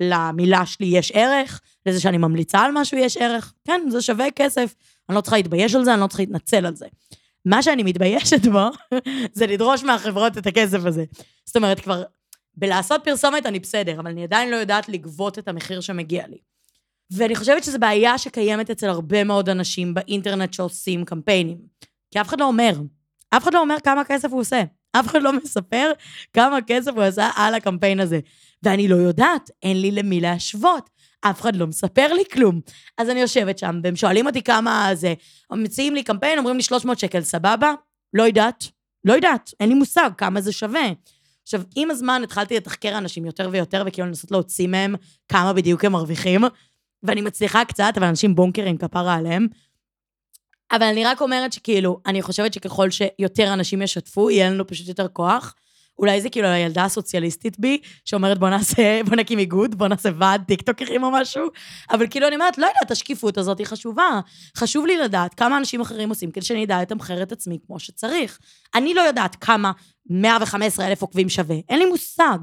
למילה 0.00 0.66
שלי 0.66 0.86
יש 0.86 1.12
ערך, 1.14 1.60
לזה 1.86 2.00
שאני 2.00 2.18
ממליצה 2.18 2.58
על 2.58 2.70
משהו 2.74 2.98
יש 2.98 3.16
ערך. 3.16 3.54
כן, 3.64 3.80
זה 3.88 4.02
שווה 4.02 4.30
כסף. 4.30 4.74
אני 5.08 5.16
לא 5.16 5.20
צריכה 5.20 5.36
להתבייש 5.36 5.74
על 5.74 5.84
זה, 5.84 5.94
אני 5.94 6.00
לא 6.00 6.06
צריכה 6.06 6.22
להתנצל 6.22 6.66
על 6.66 6.76
זה. 6.76 6.86
מה 7.44 7.62
שאני 7.62 7.82
מתביישת 7.82 8.46
בו, 8.46 8.68
זה 9.38 9.46
לדרוש 9.46 9.84
מהחברות 9.84 10.38
את 10.38 10.46
הכסף 10.46 10.84
הזה. 10.84 11.04
זאת 11.44 11.56
אומרת, 11.56 11.80
כבר 11.80 12.02
בלעשות 12.56 13.00
פרסומת 13.04 13.46
אני 13.46 13.58
בסדר, 13.58 14.00
אבל 14.00 14.10
אני 14.10 14.22
עדיין 14.24 14.50
לא 14.50 14.56
יודעת 14.56 14.88
לגבות 14.88 15.38
את 15.38 15.48
המחיר 15.48 15.80
שמגיע 15.80 16.26
לי. 16.26 16.38
ואני 17.10 17.36
חושבת 17.36 17.64
שזו 17.64 17.78
בעיה 17.78 18.18
שקיימת 18.18 18.70
אצל 18.70 18.88
הרבה 18.88 19.24
מאוד 19.24 19.48
אנשים 19.48 19.94
באינטרנט 19.94 20.52
שעושים 20.52 21.04
קמפיינים. 21.04 21.58
כי 22.10 22.20
אף 22.20 22.28
אחד 22.28 22.40
לא 22.40 22.44
אומר. 22.44 22.72
אף 23.30 23.42
אחד 23.42 23.54
לא 23.54 23.60
אומר 23.60 23.76
כמה 23.84 24.04
כסף 24.04 24.30
הוא 24.30 24.40
עושה. 24.40 24.62
אף 24.92 25.06
אחד 25.06 25.22
לא 25.22 25.32
מספר 25.32 25.92
כמה 26.32 26.58
כסף 26.66 26.90
הוא 26.94 27.02
עשה 27.02 27.30
על 27.36 27.54
הקמפיין 27.54 28.00
הזה. 28.00 28.20
ואני 28.62 28.88
לא 28.88 28.96
יודעת, 28.96 29.50
אין 29.62 29.80
לי 29.80 29.90
למי 29.90 30.20
להשוות. 30.20 30.90
אף 31.20 31.40
אחד 31.40 31.56
לא 31.56 31.66
מספר 31.66 32.12
לי 32.12 32.22
כלום. 32.32 32.60
אז 32.98 33.10
אני 33.10 33.20
יושבת 33.20 33.58
שם, 33.58 33.80
והם 33.84 33.96
שואלים 33.96 34.26
אותי 34.26 34.42
כמה 34.42 34.90
זה, 34.94 35.14
מציעים 35.52 35.94
לי 35.94 36.02
קמפיין, 36.02 36.38
אומרים 36.38 36.56
לי 36.56 36.62
300 36.62 36.98
שקל, 36.98 37.22
סבבה? 37.22 37.72
לא 38.14 38.22
יודעת. 38.22 38.64
לא 39.04 39.12
יודעת, 39.12 39.50
אין 39.60 39.68
לי 39.68 39.74
מושג 39.74 40.10
כמה 40.18 40.40
זה 40.40 40.52
שווה. 40.52 40.88
עכשיו, 41.42 41.62
עם 41.76 41.90
הזמן 41.90 42.20
התחלתי 42.24 42.56
לתחקר 42.56 42.98
אנשים 42.98 43.26
יותר 43.26 43.48
ויותר, 43.52 43.82
וכאילו 43.86 44.08
לנסות 44.08 44.30
להוציא 44.30 44.68
מהם 44.68 44.94
כמה 45.28 45.52
בדיוק 45.52 45.84
הם 45.84 45.92
מרוויחים, 45.92 46.44
ואני 47.02 47.20
מצליחה 47.20 47.64
קצת, 47.64 47.92
אבל 47.96 48.06
אנשים 48.06 48.34
בונקרים 48.34 48.78
כפרה 48.78 49.14
עליהם. 49.14 49.46
אבל 50.72 50.82
אני 50.82 51.04
רק 51.04 51.20
אומרת 51.20 51.52
שכאילו, 51.52 52.00
אני 52.06 52.22
חושבת 52.22 52.54
שככל 52.54 52.90
שיותר 52.90 53.52
אנשים 53.52 53.82
ישתפו, 53.82 54.30
יהיה 54.30 54.50
לנו 54.50 54.66
פשוט 54.66 54.88
יותר 54.88 55.08
כוח. 55.08 55.54
אולי 55.98 56.20
זה 56.20 56.30
כאילו 56.30 56.48
הילדה 56.48 56.84
הסוציאליסטית 56.84 57.58
בי, 57.58 57.80
שאומרת 58.04 58.38
בוא 58.38 58.48
נעשה, 58.48 59.00
בוא 59.06 59.16
נקים 59.16 59.38
איגוד, 59.38 59.74
בוא 59.74 59.88
נעשה 59.88 60.08
ועד 60.18 60.42
טיקטוקרים 60.46 61.02
או 61.02 61.10
משהו, 61.10 61.42
אבל 61.90 62.06
כאילו 62.10 62.26
אני 62.26 62.36
אומרת, 62.36 62.58
לא 62.58 62.66
יודעת, 62.66 62.90
השקיפות 62.90 63.38
הזאת 63.38 63.58
היא 63.58 63.66
חשובה. 63.66 64.20
חשוב 64.56 64.86
לי 64.86 64.96
לדעת 64.96 65.34
כמה 65.34 65.56
אנשים 65.58 65.80
אחרים 65.80 66.08
עושים 66.08 66.30
כדי 66.30 66.44
שאני 66.44 66.64
אדע 66.64 66.82
לתמחר 66.82 67.22
את 67.22 67.32
עצמי 67.32 67.58
כמו 67.66 67.78
שצריך. 67.78 68.38
אני 68.74 68.94
לא 68.94 69.00
יודעת 69.00 69.36
כמה 69.40 69.72
115 70.10 70.86
אלף 70.86 71.02
עוקבים 71.02 71.28
שווה, 71.28 71.56
אין 71.68 71.78
לי 71.78 71.86
מושג. 71.86 72.38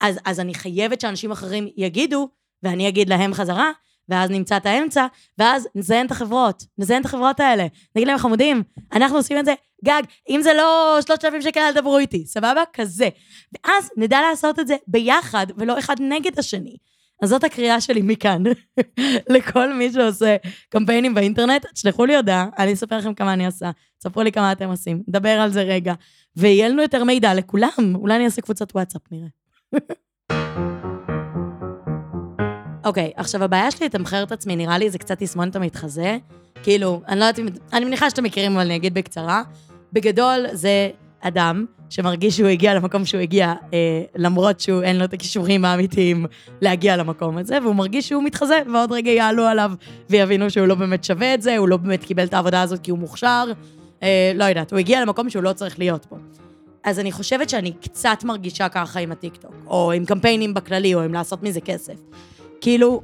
אז, 0.00 0.18
אז 0.24 0.40
אני 0.40 0.54
חייבת 0.54 1.00
שאנשים 1.00 1.30
אחרים 1.30 1.68
יגידו, 1.76 2.28
ואני 2.62 2.88
אגיד 2.88 3.08
להם 3.08 3.34
חזרה, 3.34 3.70
ואז 4.08 4.30
נמצא 4.30 4.56
את 4.56 4.66
האמצע, 4.66 5.06
ואז 5.38 5.68
נזיין 5.74 6.06
את 6.06 6.10
החברות, 6.10 6.64
נזיין 6.78 7.00
את 7.00 7.06
החברות 7.06 7.40
האלה. 7.40 7.66
נגיד 7.96 8.08
להם, 8.08 8.18
חמודים, 8.18 8.62
אנחנו 8.92 9.16
עושים 9.16 9.38
את 9.38 9.44
זה 9.44 9.54
גג, 9.84 10.02
אם 10.30 10.40
זה 10.42 10.52
לא 10.54 10.98
3,000 11.06 11.42
שקל, 11.42 11.60
אל 11.60 11.72
תדברו 11.72 11.98
איתי, 11.98 12.26
סבבה? 12.26 12.62
כזה. 12.72 13.08
ואז 13.52 13.90
נדע 13.96 14.20
לעשות 14.30 14.58
את 14.58 14.66
זה 14.66 14.76
ביחד, 14.86 15.46
ולא 15.56 15.78
אחד 15.78 15.96
נגד 16.00 16.38
השני. 16.38 16.76
אז 17.22 17.28
זאת 17.28 17.44
הקריאה 17.44 17.80
שלי 17.80 18.02
מכאן, 18.02 18.42
לכל 19.34 19.74
מי 19.74 19.92
שעושה 19.92 20.36
קמפיינים 20.68 21.14
באינטרנט, 21.14 21.66
תשלחו 21.66 22.04
לי 22.04 22.16
הודעה, 22.16 22.48
אני 22.58 22.72
אספר 22.72 22.98
לכם 22.98 23.14
כמה 23.14 23.32
אני 23.32 23.46
עושה, 23.46 23.70
תספרו 23.98 24.22
לי 24.22 24.32
כמה 24.32 24.52
אתם 24.52 24.68
עושים, 24.68 25.02
נדבר 25.08 25.28
על 25.28 25.50
זה 25.50 25.62
רגע, 25.62 25.94
ויהיה 26.36 26.68
לנו 26.68 26.82
יותר 26.82 27.04
מידע 27.04 27.34
לכולם, 27.34 27.94
אולי 27.94 28.16
אני 28.16 28.24
אעשה 28.24 28.42
קבוצת 28.42 28.74
וואטסאפ, 28.74 29.02
נראה. 29.12 29.28
אוקיי, 32.84 33.10
okay, 33.16 33.20
עכשיו 33.20 33.44
הבעיה 33.44 33.70
שלי 33.70 33.86
לתמחר 33.86 34.22
את 34.22 34.32
עצמי, 34.32 34.56
נראה 34.56 34.78
לי 34.78 34.90
זה 34.90 34.98
קצת 34.98 35.18
תסמונת 35.18 35.56
המתחזה. 35.56 36.18
כאילו, 36.62 37.02
אני 37.08 37.20
לא 37.20 37.24
יודעת 37.24 37.38
אם... 37.38 37.46
אני 37.72 37.84
מניחה 37.84 38.10
שאתם 38.10 38.24
מכירים, 38.24 38.52
אבל 38.52 38.60
אני 38.60 38.76
אגיד 38.76 38.94
בקצרה. 38.94 39.42
בגדול, 39.92 40.46
זה 40.52 40.90
אדם 41.20 41.64
שמרגיש 41.90 42.36
שהוא 42.36 42.48
הגיע 42.48 42.74
למקום 42.74 43.04
שהוא 43.04 43.20
הגיע, 43.20 43.52
אה, 43.72 44.02
למרות 44.16 44.60
שהוא 44.60 44.82
אין 44.82 44.98
לו 44.98 45.04
את 45.04 45.12
הכישורים 45.12 45.64
האמיתיים 45.64 46.26
להגיע 46.60 46.96
למקום 46.96 47.38
הזה, 47.38 47.58
והוא 47.62 47.74
מרגיש 47.74 48.08
שהוא 48.08 48.22
מתחזה, 48.22 48.58
ועוד 48.72 48.92
רגע 48.92 49.10
יעלו 49.10 49.44
עליו 49.44 49.72
ויבינו 50.10 50.50
שהוא 50.50 50.66
לא 50.66 50.74
באמת 50.74 51.04
שווה 51.04 51.34
את 51.34 51.42
זה, 51.42 51.56
הוא 51.56 51.68
לא 51.68 51.76
באמת 51.76 52.04
קיבל 52.04 52.24
את 52.24 52.34
העבודה 52.34 52.62
הזאת 52.62 52.80
כי 52.82 52.90
הוא 52.90 52.98
מוכשר. 52.98 53.44
אה, 54.02 54.32
לא 54.34 54.44
יודעת, 54.44 54.70
הוא 54.72 54.78
הגיע 54.78 55.00
למקום 55.00 55.30
שהוא 55.30 55.42
לא 55.42 55.52
צריך 55.52 55.78
להיות 55.78 56.04
פה. 56.04 56.16
אז 56.84 56.98
אני 56.98 57.12
חושבת 57.12 57.50
שאני 57.50 57.72
קצת 57.72 58.24
מרגישה 58.24 58.68
ככה 58.68 59.00
עם 59.00 59.12
הטיקטוק, 59.12 59.54
או 59.66 59.92
עם 59.92 60.04
קמפיינים 60.04 60.54
בכללי, 60.54 60.94
או 60.94 61.02
עם 61.02 61.14
לעשות 61.14 61.42
מזה 61.42 61.60
כסף. 61.60 61.94
כאילו, 62.60 63.02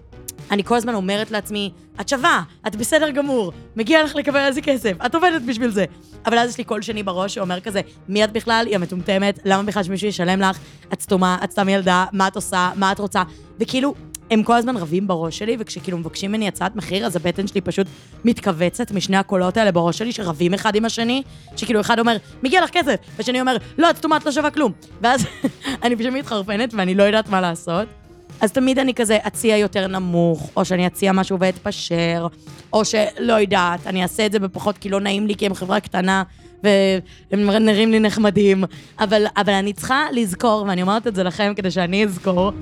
אני 0.51 0.65
כל 0.65 0.77
הזמן 0.77 0.95
אומרת 0.95 1.31
לעצמי, 1.31 1.71
את 2.01 2.09
שווה, 2.09 2.43
את 2.67 2.77
בסדר 2.77 3.11
גמור, 3.11 3.53
מגיע 3.77 4.05
לך 4.05 4.17
לקבל 4.17 4.39
על 4.39 4.53
זה 4.53 4.61
כסף, 4.61 4.93
את 5.07 5.15
עובדת 5.15 5.43
בשביל 5.43 5.71
זה. 5.71 5.85
אבל 6.27 6.39
אז 6.39 6.51
יש 6.51 6.59
לי 6.59 6.65
קול 6.65 6.83
שני 6.83 7.03
בראש 7.03 7.35
שאומר 7.35 7.61
כזה, 7.61 7.81
מי 8.09 8.25
את 8.25 8.33
בכלל? 8.33 8.65
היא 8.67 8.75
המטומטמת, 8.75 9.39
למה 9.45 9.63
בכלל 9.63 9.83
שמישהו 9.83 10.09
ישלם 10.09 10.41
לך? 10.41 10.59
את 10.93 11.01
סתומה, 11.01 11.39
את 11.45 11.51
סתם 11.51 11.69
ילדה, 11.69 12.05
מה 12.13 12.29
את 12.29 12.37
עושה, 12.37 12.71
מה 12.77 12.93
את 12.93 12.99
רוצה? 12.99 13.23
וכאילו, 13.61 13.95
הם 14.31 14.43
כל 14.43 14.57
הזמן 14.57 14.77
רבים 14.77 15.09
בראש 15.09 15.39
שלי, 15.39 15.57
וכשכאילו 15.59 15.99
מבקשים 15.99 16.31
ממני 16.31 16.49
הצעת 16.49 16.77
מחיר, 16.77 17.07
אז 17.07 17.17
הבטן 17.17 17.47
שלי 17.47 17.61
פשוט 17.61 17.87
מתכווצת 18.25 18.91
משני 18.91 19.17
הקולות 19.17 19.57
האלה 19.57 19.73
בראש 19.73 19.99
שלי, 19.99 20.13
שרבים 20.13 20.55
אחד 20.55 20.75
עם 20.75 20.85
השני, 20.85 21.23
שכאילו 21.57 21.81
אחד 21.81 21.99
אומר, 21.99 22.17
מגיע 22.43 22.65
לך 22.65 22.71
כסף, 22.71 22.95
ושני 23.17 23.41
אומר, 23.41 23.57
לא, 23.79 23.91
את 23.91 23.97
סתומה, 23.97 24.17
את 24.17 24.27
לא 24.27 24.33
שווה 24.33 24.51
כלום. 24.51 24.73
ואז 25.01 25.27
אני 25.83 25.97
פשוט 25.97 26.13
מתחרפנת 26.13 26.75
ואני 26.75 26.95
לא 26.95 27.03
יודעת 27.03 27.29
מה 27.29 27.41
לעשות. 27.41 28.00
אז 28.41 28.53
תמיד 28.53 28.79
אני 28.79 28.95
כזה 28.95 29.19
אציע 29.27 29.57
יותר 29.57 29.87
נמוך, 29.87 30.51
או 30.57 30.65
שאני 30.65 30.87
אציע 30.87 31.13
משהו 31.13 31.41
ואתפשר, 31.41 32.27
או 32.73 32.85
שלא 32.85 33.33
יודעת, 33.33 33.87
אני 33.87 34.03
אעשה 34.03 34.27
את 34.27 34.33
זה 34.33 34.39
בפחות 34.39 34.79
כי 34.79 34.89
לא 34.89 35.01
נעים 35.01 35.27
לי, 35.27 35.35
כי 35.35 35.47
הם 35.47 35.55
חברה 35.55 35.81
קטנה, 35.81 36.23
והם 36.63 37.51
נראים 37.51 37.91
לי 37.91 38.01
נחמדים. 38.01 38.65
אבל, 38.99 39.27
אבל 39.37 39.53
אני 39.53 39.73
צריכה 39.73 40.07
לזכור, 40.13 40.65
ואני 40.69 40.83
אומרת 40.83 41.07
את 41.07 41.15
זה 41.15 41.23
לכם 41.23 41.53
כדי 41.57 41.71
שאני 41.71 42.05
אזכור, 42.05 42.53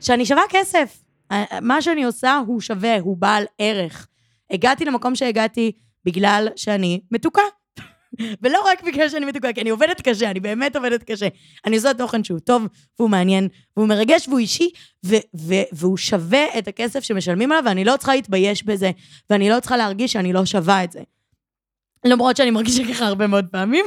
שאני 0.00 0.26
שווה 0.26 0.42
כסף. 0.48 1.04
מה 1.62 1.82
שאני 1.82 2.04
עושה 2.04 2.40
הוא 2.46 2.60
שווה, 2.60 3.00
הוא 3.00 3.16
בעל 3.16 3.44
ערך. 3.58 4.06
הגעתי 4.50 4.84
למקום 4.84 5.14
שהגעתי 5.14 5.72
בגלל 6.04 6.48
שאני 6.56 7.00
מתוקה. 7.10 7.42
ולא 8.42 8.58
רק 8.66 8.82
בגלל 8.82 9.08
שאני 9.08 9.26
מתוקה, 9.26 9.52
כי 9.52 9.60
אני 9.60 9.70
עובדת 9.70 10.00
קשה, 10.00 10.30
אני 10.30 10.40
באמת 10.40 10.76
עובדת 10.76 11.02
קשה. 11.02 11.28
אני 11.66 11.76
עושה 11.76 11.94
תוכן 11.94 12.24
שהוא 12.24 12.38
טוב, 12.38 12.66
והוא 12.98 13.10
מעניין, 13.10 13.48
והוא 13.76 13.88
מרגש, 13.88 14.28
והוא 14.28 14.38
אישי, 14.38 14.70
ו- 15.06 15.16
ו- 15.36 15.68
והוא 15.72 15.96
שווה 15.96 16.58
את 16.58 16.68
הכסף 16.68 17.00
שמשלמים 17.00 17.52
עליו, 17.52 17.64
ואני 17.66 17.84
לא 17.84 17.96
צריכה 17.96 18.14
להתבייש 18.14 18.62
בזה, 18.62 18.90
ואני 19.30 19.50
לא 19.50 19.60
צריכה 19.60 19.76
להרגיש 19.76 20.12
שאני 20.12 20.32
לא 20.32 20.44
שווה 20.44 20.84
את 20.84 20.92
זה. 20.92 21.00
למרות 22.04 22.36
שאני 22.36 22.50
מרגישה 22.50 22.82
ככה 22.92 23.06
הרבה 23.06 23.26
מאוד 23.26 23.46
פעמים. 23.50 23.84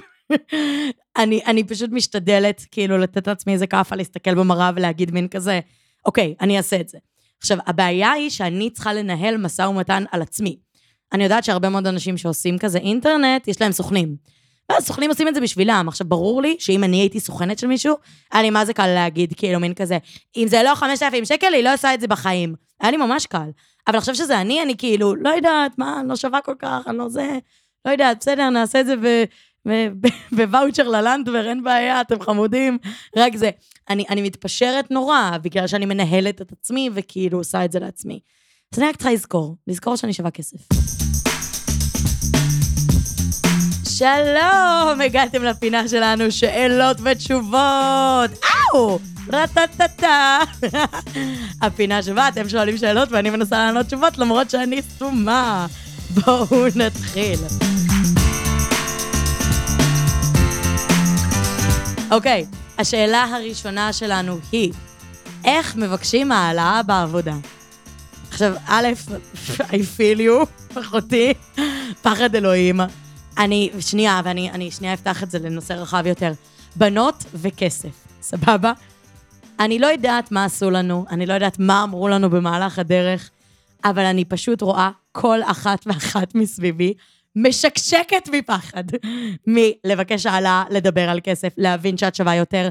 אני, 1.17 1.41
אני 1.45 1.63
פשוט 1.63 1.89
משתדלת, 1.93 2.65
כאילו, 2.71 2.97
לתת 2.97 3.27
לעצמי 3.27 3.53
איזה 3.53 3.67
כאפה, 3.67 3.95
להסתכל 3.95 4.36
במראה 4.36 4.71
ולהגיד 4.75 5.12
מין 5.12 5.27
כזה, 5.27 5.60
אוקיי, 6.05 6.36
אני 6.41 6.57
אעשה 6.57 6.79
את 6.79 6.89
זה. 6.89 6.97
עכשיו, 7.38 7.57
הבעיה 7.67 8.12
היא 8.12 8.29
שאני 8.29 8.69
צריכה 8.69 8.93
לנהל 8.93 9.38
משא 9.38 9.62
ומתן 9.62 10.03
על 10.12 10.21
עצמי. 10.21 10.57
אני 11.13 11.24
יודעת 11.24 11.43
שהרבה 11.43 11.69
מאוד 11.69 11.88
אנשים 11.88 12.17
שעושים 12.17 12.58
כזה 12.58 12.78
אינטרנט, 12.78 13.47
יש 13.47 13.62
להם 13.62 13.71
סוכנים. 13.71 14.15
ואז 14.71 14.86
סוכנים 14.86 15.10
עושים 15.10 15.28
את 15.28 15.36
זה 15.36 15.41
בשבילם. 15.41 15.86
עכשיו, 15.88 16.08
ברור 16.08 16.41
לי 16.41 16.56
שאם 16.60 16.84
אני 16.84 16.97
הייתי 16.97 17.19
סוכנת 17.19 17.60
של 17.60 17.67
מישהו, 17.67 17.95
היה 18.32 18.41
לי 18.41 18.50
מה 18.50 18.65
זה 18.65 18.74
קל 18.74 18.88
להגיד, 18.88 19.34
כאילו, 19.38 19.60
מין 19.60 19.74
כזה, 19.74 19.97
אם 20.38 20.47
זה 20.47 20.63
לא 20.63 20.76
5,000 20.76 21.26
שקל, 21.26 21.54
היא 21.54 21.63
לא 21.63 21.74
עושה 21.74 21.93
את 21.93 22.02
זה 22.02 22.08
בחיים. 22.08 22.56
היה 22.82 22.91
לי 22.91 22.97
ממש 22.97 23.26
קל. 23.26 23.50
אבל 23.88 23.97
עכשיו 23.97 24.15
שזה 24.15 24.41
אני, 24.41 24.63
אני 24.63 24.78
כאילו, 24.78 25.15
לא 25.15 25.30
יודעת, 25.30 25.78
מה, 25.78 26.00
אני 26.00 26.10
לא 26.10 26.15
שווה 26.15 26.41
כל 26.41 26.56
כך, 26.60 26.88
אני 26.88 26.97
לא 26.97 27.10
זה, 27.10 27.38
לא 27.86 27.91
יודעת, 27.91 28.17
בסדר, 28.19 28.50
נעשה 28.50 28.80
את 28.80 28.86
זה. 28.86 28.95
בוואוצ'ר 30.32 30.88
ללנדבר, 30.93 31.50
אין 31.50 31.63
בעיה, 31.63 32.02
אתם 32.02 32.21
חמודים, 32.21 32.78
רק 33.15 33.36
זה. 33.36 33.50
אני, 33.89 34.06
אני 34.10 34.21
מתפשרת 34.21 34.91
נורא, 34.91 35.32
בגלל 35.41 35.67
שאני 35.67 35.86
מנהלת 35.86 36.41
את 36.41 36.52
עצמי, 36.52 36.89
וכאילו 36.93 37.38
עושה 37.38 37.65
את 37.65 37.71
זה 37.71 37.80
לעצמי. 37.80 38.19
אז 38.74 38.80
אני 38.80 38.89
רק 38.89 38.95
צריכה 38.95 39.13
לזכור, 39.13 39.58
לזכור 39.67 39.95
שאני 39.95 40.13
שווה 40.13 40.32
כסף. 40.32 41.01
שלום, 44.02 45.02
הגעתם 45.02 45.44
לפינה 45.44 45.88
שלנו, 45.88 46.32
שאלות 46.32 46.98
ותשובות. 47.04 48.32
אאו! 48.74 49.00
רטטטה. 49.34 50.40
הפינה 51.62 52.04
שבה 52.04 52.28
אתם 52.28 52.50
שואלים 52.50 52.78
שאלות 52.78 53.12
ואני 53.12 53.30
מנסה 53.30 53.58
לענות 53.58 53.86
תשובות 53.86 54.18
למרות 54.18 54.50
שאני 54.50 54.82
סתומה. 54.82 55.68
בואו 56.10 56.66
נתחיל. 56.76 57.40
אוקיי, 62.12 62.46
השאלה 62.78 63.24
הראשונה 63.24 63.94
שלנו 63.94 64.40
היא, 64.52 64.74
איך 65.46 65.76
מבקשים 65.76 66.32
העלאה 66.32 66.84
בעבודה? 66.84 67.36
עכשיו, 68.32 68.54
א', 68.68 68.88
I 69.60 69.98
feel 69.98 70.20
you, 70.20 70.46
אחותי, 70.80 71.34
פחד 72.02 72.36
אלוהים. 72.36 72.80
אני, 73.38 73.72
שנייה, 73.80 74.22
ואני 74.24 74.52
אני 74.52 74.72
שנייה 74.72 74.94
אפתח 74.94 75.24
את 75.24 75.32
זה 75.32 75.39
לנושא 75.39 75.74
רחב 75.74 76.04
יותר. 76.06 76.32
בנות 76.76 77.26
וכסף, 77.34 78.08
סבבה? 78.22 78.74
אני 79.60 79.80
לא 79.80 79.88
יודעת 79.88 80.32
מה 80.32 80.46
עשו 80.46 80.70
לנו, 80.70 81.06
אני 81.10 81.26
לא 81.26 81.34
יודעת 81.34 81.60
מה 81.60 81.84
אמרו 81.84 82.08
לנו 82.08 82.30
במהלך 82.30 82.80
הדרך, 82.80 83.30
אבל 83.86 84.06
אני 84.06 84.26
פשוט 84.26 84.62
רואה 84.62 84.89
כל 85.12 85.39
אחת 85.44 85.88
ואחת 85.88 86.36
מסביבי 86.36 86.94
משקשקת 87.36 88.30
מפחד 88.32 88.84
מלבקש 89.48 90.26
העלאה, 90.26 90.63
לדבר 90.70 91.10
על 91.10 91.20
כסף, 91.24 91.54
להבין 91.58 91.98
שאת 91.98 92.15
שווה 92.15 92.36
יותר. 92.36 92.70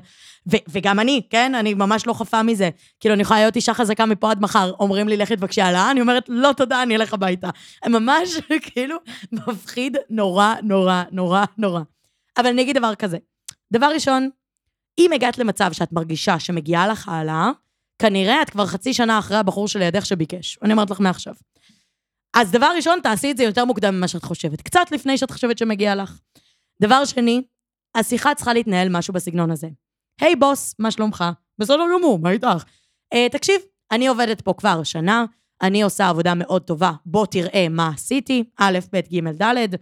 ו- 0.53 0.65
וגם 0.69 1.01
אני, 1.01 1.23
כן? 1.31 1.55
אני 1.55 1.75
ממש 1.75 2.07
לא 2.07 2.13
חפה 2.13 2.43
מזה. 2.43 2.71
כאילו, 3.01 3.15
אני 3.15 3.23
יכולה 3.23 3.41
להיות 3.41 3.57
אישה 3.57 3.75
חזקה 3.75 4.07
מפה 4.07 4.31
עד 4.31 4.41
מחר, 4.41 4.73
אומרים 4.81 5.09
לי, 5.09 5.17
לכי 5.17 5.37
תבקשי 5.37 5.61
העלאה, 5.61 5.91
אני 5.91 6.01
אומרת, 6.01 6.25
לא 6.29 6.53
תודה, 6.57 6.83
אני 6.83 6.97
אלך 6.97 7.15
הביתה. 7.15 7.49
ממש, 7.87 8.29
כאילו, 8.73 8.97
מפחיד 9.33 9.97
נורא, 10.11 10.55
נורא, 10.63 11.03
נורא, 11.13 11.45
נורא. 11.59 11.81
אבל 12.39 12.47
אני 12.47 12.63
אגיד 12.63 12.77
דבר 12.79 12.95
כזה. 12.95 13.19
דבר 13.73 13.87
ראשון, 13.95 14.31
אם 14.99 15.13
הגעת 15.13 15.39
למצב 15.39 15.73
שאת 15.73 15.93
מרגישה 15.93 16.39
שמגיעה 16.39 16.89
לך 16.89 17.09
העלאה, 17.09 17.51
כנראה 17.99 18.43
את 18.43 18.51
כבר 18.51 18.67
חצי 18.67 18.95
שנה 18.95 19.19
אחרי 19.19 19.37
הבחור 19.37 19.69
שלידך 19.69 20.07
שביקש. 20.07 20.59
אני 20.63 20.73
אומרת 20.73 20.91
לך 20.91 21.01
מעכשיו. 21.01 21.35
אז 22.35 22.51
דבר 22.51 22.69
ראשון, 22.77 22.99
תעשי 23.03 23.31
את 23.31 23.37
זה 23.37 23.43
יותר 23.43 23.65
מוקדם 23.65 23.95
ממה 23.95 24.09
שאת 24.09 24.25
חושבת. 24.25 24.63
קצת 24.63 24.93
לפני 24.93 25.19
שאת 25.19 25.31
חושבת 25.31 25.59
שמגיע 25.59 25.95
לך. 25.95 26.19
דבר 26.83 27.05
שני, 27.05 27.43
השיחה 27.95 28.35
צריכה 28.35 28.53
להתנהל 28.53 28.89
משהו 28.89 29.15
בסגנון 29.15 29.51
הזה. 29.51 29.69
היי 30.21 30.37
בוס, 30.37 30.75
מה 30.79 30.91
שלומך? 30.91 31.25
בסדר 31.59 31.85
גמור, 31.99 32.19
מה 32.19 32.31
איתך? 32.31 32.65
Uh, 33.15 33.33
תקשיב, 33.33 33.61
אני 33.93 34.07
עובדת 34.07 34.41
פה 34.41 34.55
כבר 34.57 34.83
שנה, 34.83 35.25
אני 35.63 35.83
עושה 35.83 36.09
עבודה 36.09 36.35
מאוד 36.35 36.63
טובה, 36.63 36.93
בוא 37.07 37.27
תראה 37.27 37.67
מה 37.71 37.91
עשיתי, 37.95 38.45
א', 38.59 38.79
ב', 38.93 39.01
ג', 39.13 39.43
ד', 39.43 39.75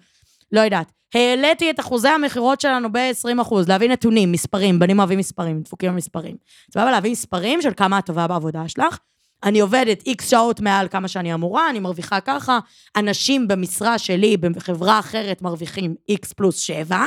לא 0.53 0.61
יודעת. 0.61 0.93
העליתי 1.15 1.71
את 1.71 1.81
אחוזי 1.81 2.09
המכירות 2.09 2.61
שלנו 2.61 2.93
ב-20%, 2.93 3.55
להביא 3.69 3.89
נתונים, 3.89 4.33
מספרים, 4.33 4.79
בנים 4.79 4.99
אוהבים 4.99 5.19
מספרים, 5.19 5.61
דפוקים 5.61 5.93
במספרים. 5.93 6.37
סבבה, 6.75 6.91
להביא 6.91 7.11
מספרים 7.11 7.63
של 7.63 7.71
כמה 7.77 7.99
את 7.99 8.07
טובה 8.07 8.27
בעבודה 8.27 8.69
שלך, 8.69 8.99
אני 9.45 9.61
עובדת 9.61 10.07
איקס 10.07 10.31
שעות 10.31 10.61
מעל 10.61 10.89
כמה 10.89 11.09
שאני 11.09 11.35
אמורה, 11.35 11.71
אני 11.71 11.79
מרוויחה 11.79 12.21
ככה, 12.21 12.59
אנשים 12.97 13.49
במשרה 13.49 13.99
שלי, 13.99 14.37
בחברה 14.37 14.99
אחרת, 14.99 15.43
מרוויחים 15.43 15.95
איקס 16.09 16.33
פלוס 16.33 16.59
שבע, 16.59 17.05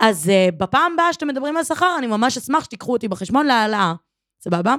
אז 0.00 0.26
uh, 0.26 0.54
בפעם 0.56 0.92
הבאה 0.94 1.12
שאתם 1.12 1.28
מדברים 1.28 1.56
על 1.56 1.64
שכר, 1.64 1.94
אני 1.98 2.06
ממש 2.06 2.36
אשמח 2.36 2.64
שתיקחו 2.64 2.92
אותי 2.92 3.08
בחשבון 3.08 3.46
להעלאה. 3.46 3.94
סבבה? 4.44 4.74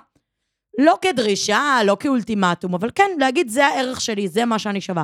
לא 0.78 0.98
כדרישה, 1.02 1.80
לא 1.86 1.98
כאולטימטום, 2.00 2.74
אבל 2.74 2.90
כן, 2.96 3.12
להגיד, 3.20 3.50
זה 3.50 3.66
הערך 3.66 4.02
שלי, 4.02 4.28
זה 4.28 4.46
מה 4.46 4.60
שאני 4.60 4.82
שווה. 4.82 5.04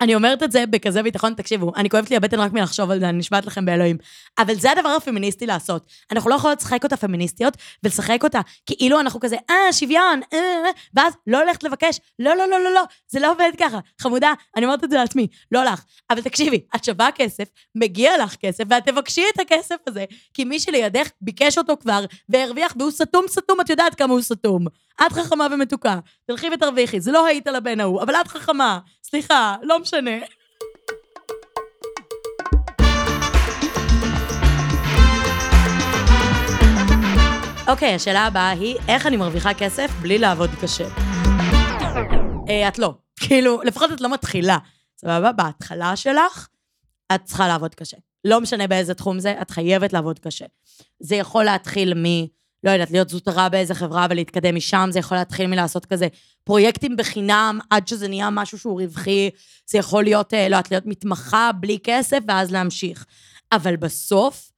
אני 0.00 0.14
אומרת 0.14 0.42
את 0.42 0.52
זה 0.52 0.66
בכזה 0.66 1.02
ביטחון, 1.02 1.34
תקשיבו, 1.34 1.72
אני 1.76 1.90
כואבת 1.90 2.10
לי 2.10 2.16
הבטן 2.16 2.40
רק 2.40 2.52
מלחשוב 2.52 2.90
על 2.90 3.00
זה, 3.00 3.08
אני 3.08 3.18
נשבעת 3.18 3.46
לכם 3.46 3.64
באלוהים. 3.64 3.96
אבל 4.38 4.54
זה 4.54 4.70
הדבר 4.70 4.88
הפמיניסטי 4.88 5.46
לעשות. 5.46 5.86
אנחנו 6.12 6.30
לא 6.30 6.34
יכולות 6.34 6.58
לשחק 6.58 6.84
אותה 6.84 6.96
פמיניסטיות, 6.96 7.56
ולשחק 7.82 8.24
אותה 8.24 8.40
כאילו 8.66 9.00
אנחנו 9.00 9.20
כזה, 9.20 9.36
אה, 9.50 9.72
שוויון, 9.72 10.20
אה, 10.32 10.38
אה, 10.38 10.70
ואז 10.94 11.12
לא 11.26 11.42
הולכת 11.42 11.62
לבקש, 11.62 12.00
לא, 12.18 12.36
לא, 12.36 12.48
לא, 12.48 12.60
לא, 12.60 12.74
לא, 12.74 12.82
זה 13.08 13.20
לא 13.20 13.32
עובד 13.32 13.50
ככה. 13.60 13.78
חמודה, 14.00 14.32
אני 14.56 14.64
אומרת 14.64 14.84
את 14.84 14.90
זה 14.90 14.96
לעצמי, 14.96 15.26
לא 15.52 15.64
לך. 15.64 15.84
אבל 16.10 16.20
תקשיבי, 16.20 16.60
את 16.76 16.84
שווה 16.84 17.08
כסף, 17.14 17.48
מגיע 17.74 18.24
לך 18.24 18.36
כסף, 18.36 18.64
ואת 18.70 18.88
תבקשי 18.88 19.24
את 19.34 19.40
הכסף 19.40 19.76
הזה, 19.86 20.04
כי 20.34 20.44
מי 20.44 20.60
שלידך 20.60 21.08
ביקש 21.20 21.58
אותו 21.58 21.76
כבר, 21.80 22.04
והרוויח, 22.28 22.74
והוא 22.78 22.90
סתום 22.90 23.24
סתום, 23.28 23.60
את 23.60 23.70
יודעת 23.70 23.94
כמה 23.94 24.12
הוא 24.12 24.22
סתום. 24.22 24.66
את 25.02 25.12
חכמה 25.12 25.46
ומתוקה, 25.52 25.98
תלכי 26.26 26.46
ותרוויחי, 26.54 27.00
זה 27.00 27.12
לא 27.12 27.26
היית 27.26 27.46
לבן 27.46 27.80
ההוא, 27.80 28.02
אבל 28.02 28.14
את 28.14 28.28
חכמה, 28.28 28.78
סליחה, 29.02 29.56
לא 29.62 29.78
משנה. 29.80 30.10
אוקיי, 37.68 37.92
okay, 37.92 37.96
השאלה 37.96 38.26
הבאה 38.26 38.50
היא, 38.50 38.76
איך 38.88 39.06
אני 39.06 39.16
מרוויחה 39.16 39.54
כסף 39.54 39.90
בלי 40.02 40.18
לעבוד 40.18 40.50
קשה? 40.62 40.88
אה, 42.48 42.68
את 42.68 42.78
לא. 42.78 42.94
כאילו, 43.20 43.62
לפחות 43.62 43.92
את 43.92 44.00
לא 44.00 44.12
מתחילה. 44.12 44.58
סבבה? 44.96 45.32
בהתחלה 45.32 45.96
שלך, 45.96 46.48
את 47.14 47.24
צריכה 47.24 47.48
לעבוד 47.48 47.74
קשה. 47.74 47.96
לא 48.24 48.40
משנה 48.40 48.66
באיזה 48.66 48.94
תחום 48.94 49.18
זה, 49.18 49.34
את 49.42 49.50
חייבת 49.50 49.92
לעבוד 49.92 50.18
קשה. 50.18 50.44
זה 51.00 51.16
יכול 51.16 51.44
להתחיל 51.44 51.94
מ... 51.94 52.26
לא 52.64 52.70
יודעת, 52.70 52.90
להיות 52.90 53.08
זוטרה 53.08 53.48
באיזה 53.48 53.74
חברה 53.74 54.06
ולהתקדם 54.10 54.54
משם, 54.54 54.88
זה 54.92 54.98
יכול 54.98 55.16
להתחיל 55.16 55.46
מלעשות 55.46 55.86
כזה 55.86 56.08
פרויקטים 56.44 56.96
בחינם 56.96 57.58
עד 57.70 57.88
שזה 57.88 58.08
נהיה 58.08 58.30
משהו 58.30 58.58
שהוא 58.58 58.80
רווחי, 58.80 59.30
זה 59.66 59.78
יכול 59.78 60.04
להיות, 60.04 60.34
אה, 60.34 60.48
לא 60.48 60.56
יודעת, 60.56 60.70
להיות 60.70 60.86
מתמחה 60.86 61.50
בלי 61.60 61.78
כסף 61.82 62.18
ואז 62.28 62.50
להמשיך. 62.50 63.04
אבל 63.52 63.76
בסוף, 63.76 64.50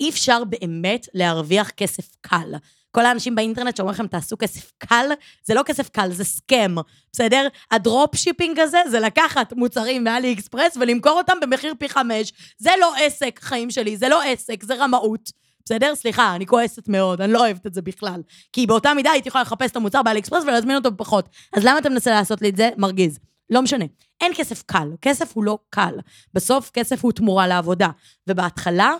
אי 0.00 0.10
אפשר 0.10 0.44
באמת 0.44 1.08
להרוויח 1.14 1.70
כסף 1.70 2.08
קל. 2.20 2.54
כל 2.90 3.06
האנשים 3.06 3.34
באינטרנט 3.34 3.76
שאומרים 3.76 3.94
לכם, 3.94 4.06
תעשו 4.06 4.36
כסף 4.38 4.72
קל, 4.78 5.06
זה 5.44 5.54
לא 5.54 5.62
כסף 5.62 5.88
קל, 5.88 6.12
זה 6.12 6.24
scam, 6.24 6.74
בסדר? 7.12 7.48
ה 7.70 7.79
drop 7.79 8.16
shipping 8.16 8.60
הזה 8.60 8.78
זה 8.90 9.00
לקחת 9.00 9.52
מוצרים 9.52 10.04
מאלי 10.04 10.32
אקספרס 10.32 10.76
ולמכור 10.76 11.12
אותם 11.12 11.40
במחיר 11.40 11.74
פי 11.78 11.88
חמש. 11.88 12.32
זה 12.58 12.70
לא 12.80 12.92
עסק, 12.96 13.40
חיים 13.42 13.70
שלי, 13.70 13.96
זה 13.96 14.08
לא 14.08 14.22
עסק, 14.22 14.62
זה 14.62 14.74
רמאות. 14.74 15.43
בסדר? 15.64 15.94
סליחה, 15.94 16.34
אני 16.34 16.46
כועסת 16.46 16.88
מאוד, 16.88 17.20
אני 17.20 17.32
לא 17.32 17.40
אוהבת 17.40 17.66
את 17.66 17.74
זה 17.74 17.82
בכלל. 17.82 18.22
כי 18.52 18.66
באותה 18.66 18.94
מידה 18.94 19.10
הייתי 19.10 19.28
יכולה 19.28 19.42
לחפש 19.42 19.70
את 19.70 19.76
המוצר 19.76 20.02
באלי 20.02 20.20
אקספרס 20.20 20.44
ולהזמין 20.44 20.76
אותו 20.76 20.90
בפחות. 20.90 21.28
אז 21.56 21.64
למה 21.64 21.78
אתה 21.78 21.88
מנסה 21.88 22.10
לעשות 22.10 22.42
לי 22.42 22.48
את 22.48 22.56
זה? 22.56 22.70
מרגיז. 22.76 23.18
לא 23.50 23.62
משנה. 23.62 23.84
אין 24.20 24.32
כסף 24.36 24.62
קל, 24.62 24.88
כסף 25.00 25.32
הוא 25.34 25.44
לא 25.44 25.58
קל. 25.70 25.94
בסוף 26.34 26.70
כסף 26.70 27.04
הוא 27.04 27.12
תמורה 27.12 27.46
לעבודה. 27.46 27.88
ובהתחלה, 28.26 28.94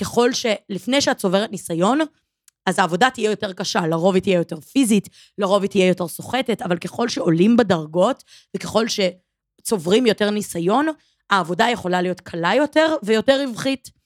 ככל 0.00 0.32
ש... 0.32 0.46
לפני 0.68 1.00
שאת 1.00 1.16
צוברת 1.16 1.50
ניסיון, 1.50 1.98
אז 2.66 2.78
העבודה 2.78 3.10
תהיה 3.10 3.30
יותר 3.30 3.52
קשה, 3.52 3.86
לרוב 3.86 4.14
היא 4.14 4.22
תהיה 4.22 4.38
יותר 4.38 4.60
פיזית, 4.60 5.08
לרוב 5.38 5.62
היא 5.62 5.70
תהיה 5.70 5.86
יותר 5.86 6.08
סוחטת, 6.08 6.62
אבל 6.62 6.78
ככל 6.78 7.08
שעולים 7.08 7.56
בדרגות, 7.56 8.24
וככל 8.56 8.84
שצוברים 8.88 10.06
יותר 10.06 10.30
ניסיון, 10.30 10.86
העבודה 11.30 11.66
יכולה 11.72 12.02
להיות 12.02 12.20
קלה 12.20 12.54
יותר 12.54 12.94
ויותר 13.02 13.44
רווחית. 13.46 13.99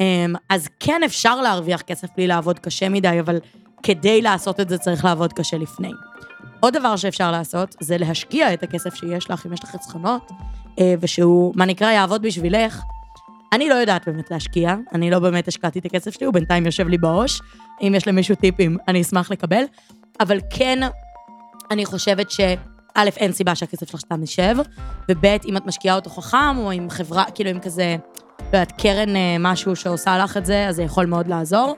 אמ, 0.00 0.34
אז 0.48 0.68
כן 0.80 1.02
אפשר 1.04 1.40
להרוויח 1.40 1.82
כסף 1.82 2.08
בלי 2.16 2.26
לעבוד 2.26 2.58
קשה 2.58 2.88
מדי, 2.88 3.20
אבל 3.20 3.38
כדי 3.82 4.22
לעשות 4.22 4.60
את 4.60 4.68
זה 4.68 4.78
צריך 4.78 5.04
לעבוד 5.04 5.32
קשה 5.32 5.58
לפני. 5.58 5.92
עוד 6.60 6.76
דבר 6.76 6.96
שאפשר 6.96 7.30
לעשות, 7.30 7.76
זה 7.80 7.98
להשקיע 7.98 8.54
את 8.54 8.62
הכסף 8.62 8.94
שיש 8.94 9.30
לך, 9.30 9.46
אם 9.46 9.52
יש 9.52 9.64
לך 9.64 9.70
חסכונות, 9.70 10.30
אה, 10.78 10.94
ושהוא, 11.00 11.52
מה 11.56 11.64
נקרא, 11.64 11.90
יעבוד 11.90 12.22
בשבילך. 12.22 12.82
אני 13.52 13.68
לא 13.68 13.74
יודעת 13.74 14.08
באמת 14.08 14.30
להשקיע, 14.30 14.74
אני 14.92 15.10
לא 15.10 15.18
באמת 15.18 15.48
השקעתי 15.48 15.78
את 15.78 15.84
הכסף 15.84 16.14
שלי, 16.14 16.26
הוא 16.26 16.34
בינתיים 16.34 16.66
יושב 16.66 16.88
לי 16.88 16.98
בעו"ש. 16.98 17.40
אם 17.82 17.92
יש 17.96 18.08
למישהו 18.08 18.34
טיפים, 18.34 18.76
אני 18.88 19.00
אשמח 19.00 19.30
לקבל. 19.30 19.62
אבל 20.20 20.38
כן, 20.50 20.78
אני 21.70 21.86
חושבת 21.86 22.30
ש... 22.30 22.40
א', 22.94 23.10
אין 23.16 23.32
סיבה 23.32 23.54
שהכסף 23.54 23.90
שלך 23.90 24.00
סתם 24.00 24.20
יישב, 24.20 24.56
וב', 25.10 25.24
אם 25.24 25.56
את 25.56 25.66
משקיעה 25.66 25.96
אותו 25.96 26.10
חכם, 26.10 26.58
או 26.58 26.70
עם 26.70 26.90
חברה, 26.90 27.24
כאילו 27.34 27.50
עם 27.50 27.60
כזה 27.60 27.96
לא 28.40 28.46
יודעת, 28.46 28.72
קרן 28.72 29.16
אה, 29.16 29.36
משהו 29.40 29.76
שעושה 29.76 30.18
לך 30.18 30.36
את 30.36 30.46
זה, 30.46 30.68
אז 30.68 30.76
זה 30.76 30.82
יכול 30.82 31.06
מאוד 31.06 31.28
לעזור. 31.28 31.76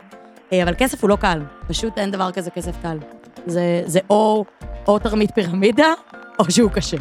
אה, 0.52 0.62
אבל 0.62 0.74
כסף 0.78 1.02
הוא 1.02 1.10
לא 1.10 1.16
קל, 1.16 1.42
פשוט 1.68 1.98
אין 1.98 2.10
דבר 2.10 2.32
כזה 2.32 2.50
כסף 2.50 2.82
קל. 2.82 2.98
זה, 3.46 3.82
זה 3.86 4.00
או, 4.10 4.44
או 4.88 4.98
תרמית 4.98 5.30
פירמידה, 5.34 5.92
או 6.38 6.50
שהוא 6.50 6.70
קשה. 6.70 6.96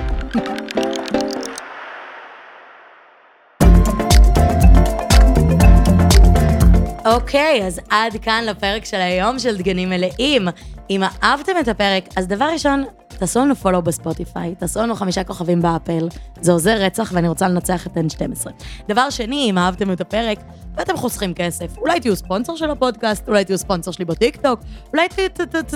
אוקיי, 7.05 7.59
okay, 7.61 7.65
אז 7.65 7.81
עד 7.89 8.17
כאן 8.21 8.43
לפרק 8.47 8.85
של 8.85 8.97
היום 8.97 9.39
של 9.39 9.57
דגנים 9.57 9.89
מלאים. 9.89 10.47
אם 10.89 11.03
אהבתם 11.23 11.51
את 11.59 11.67
הפרק, 11.67 12.03
אז 12.15 12.27
דבר 12.27 12.45
ראשון, 12.53 12.83
תעשו 13.07 13.39
לנו 13.39 13.55
פולו 13.55 13.81
בספוטיפיי, 13.81 14.55
תעשו 14.55 14.79
לנו 14.79 14.95
חמישה 14.95 15.23
כוכבים 15.23 15.61
באפל, 15.61 16.07
זה 16.41 16.51
עוזר 16.51 16.75
רצח 16.77 17.11
ואני 17.13 17.27
רוצה 17.27 17.47
לנצח 17.47 17.87
את 17.87 17.97
N12. 17.97 18.49
דבר 18.87 19.09
שני, 19.09 19.49
אם 19.49 19.57
אהבתם 19.57 19.91
את 19.91 20.01
הפרק 20.01 20.39
ואתם 20.75 20.97
חוסכים 20.97 21.33
כסף, 21.33 21.77
אולי 21.77 21.99
תהיו 21.99 22.15
ספונסר 22.15 22.55
של 22.55 22.69
הפודקאסט, 22.69 23.27
אולי 23.27 23.45
תהיו 23.45 23.57
ספונסר 23.57 23.91
שלי 23.91 24.05
בטיקטוק, 24.05 24.59
אולי 24.93 25.07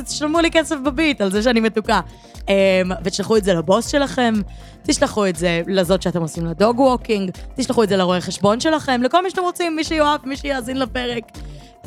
תשלמו 0.06 0.40
לי 0.40 0.52
כסף 0.52 0.76
בביט 0.86 1.22
על 1.22 1.32
זה 1.32 1.44
שאני 1.44 1.60
מתוקה. 1.60 2.00
אמ, 2.50 2.54
ותשלחו 3.04 3.38
את 3.38 3.44
זה 3.44 3.54
לבוס 3.54 3.88
שלכם, 3.88 4.34
תשלחו 4.84 5.28
את 5.28 5.36
זה 5.36 5.62
לזאת 5.68 6.02
שאתם 6.02 6.22
עושים 6.22 6.46
ל 6.46 6.54
dog 6.54 6.80
walking, 6.80 7.32
תשלחו 7.56 7.84
את 7.84 7.90
זה 7.90 7.98
לרואה 7.98 8.22
חשבון 8.22 8.60
שלכם, 8.60 9.02
לכל 9.04 9.24
מי 9.24 9.30
שאתם 9.30 9.42
רוצים, 9.42 9.76
מי 9.76 9.84
שיאהב, 9.84 10.20
מי 10.26 10.38
שיאזין 10.38 10.80
לפרק. 10.80 11.24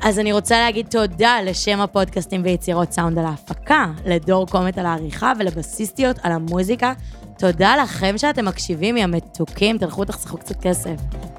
אז 0.03 0.19
אני 0.19 0.33
רוצה 0.33 0.59
להגיד 0.59 0.87
תודה 0.87 1.39
לשם 1.45 1.81
הפודקאסטים 1.81 2.41
ויצירות 2.45 2.93
סאונד 2.93 3.19
על 3.19 3.27
ההפקה, 3.27 3.87
לדור 4.07 4.47
קומט 4.47 4.79
על 4.79 4.87
העריכה 4.87 5.33
ולבסיסטיות 5.39 6.17
על 6.23 6.33
המוזיקה. 6.33 6.93
תודה 7.39 7.77
לכם 7.83 8.19
שאתם 8.19 8.45
מקשיבים, 8.45 8.97
יא 8.97 9.07
מתוקים, 9.07 9.79
תלכו 9.79 10.05
תחסכו 10.05 10.37
קצת 10.37 10.61
כסף. 10.61 10.95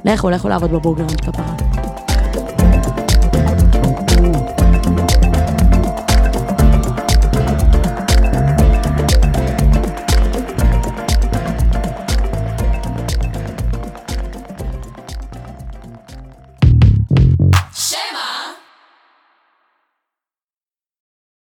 לכו, 0.05 0.29
לכו 0.29 0.49
לעבוד 0.49 0.71
בבורגראונד 0.71 1.21
כפרה. 1.21 1.86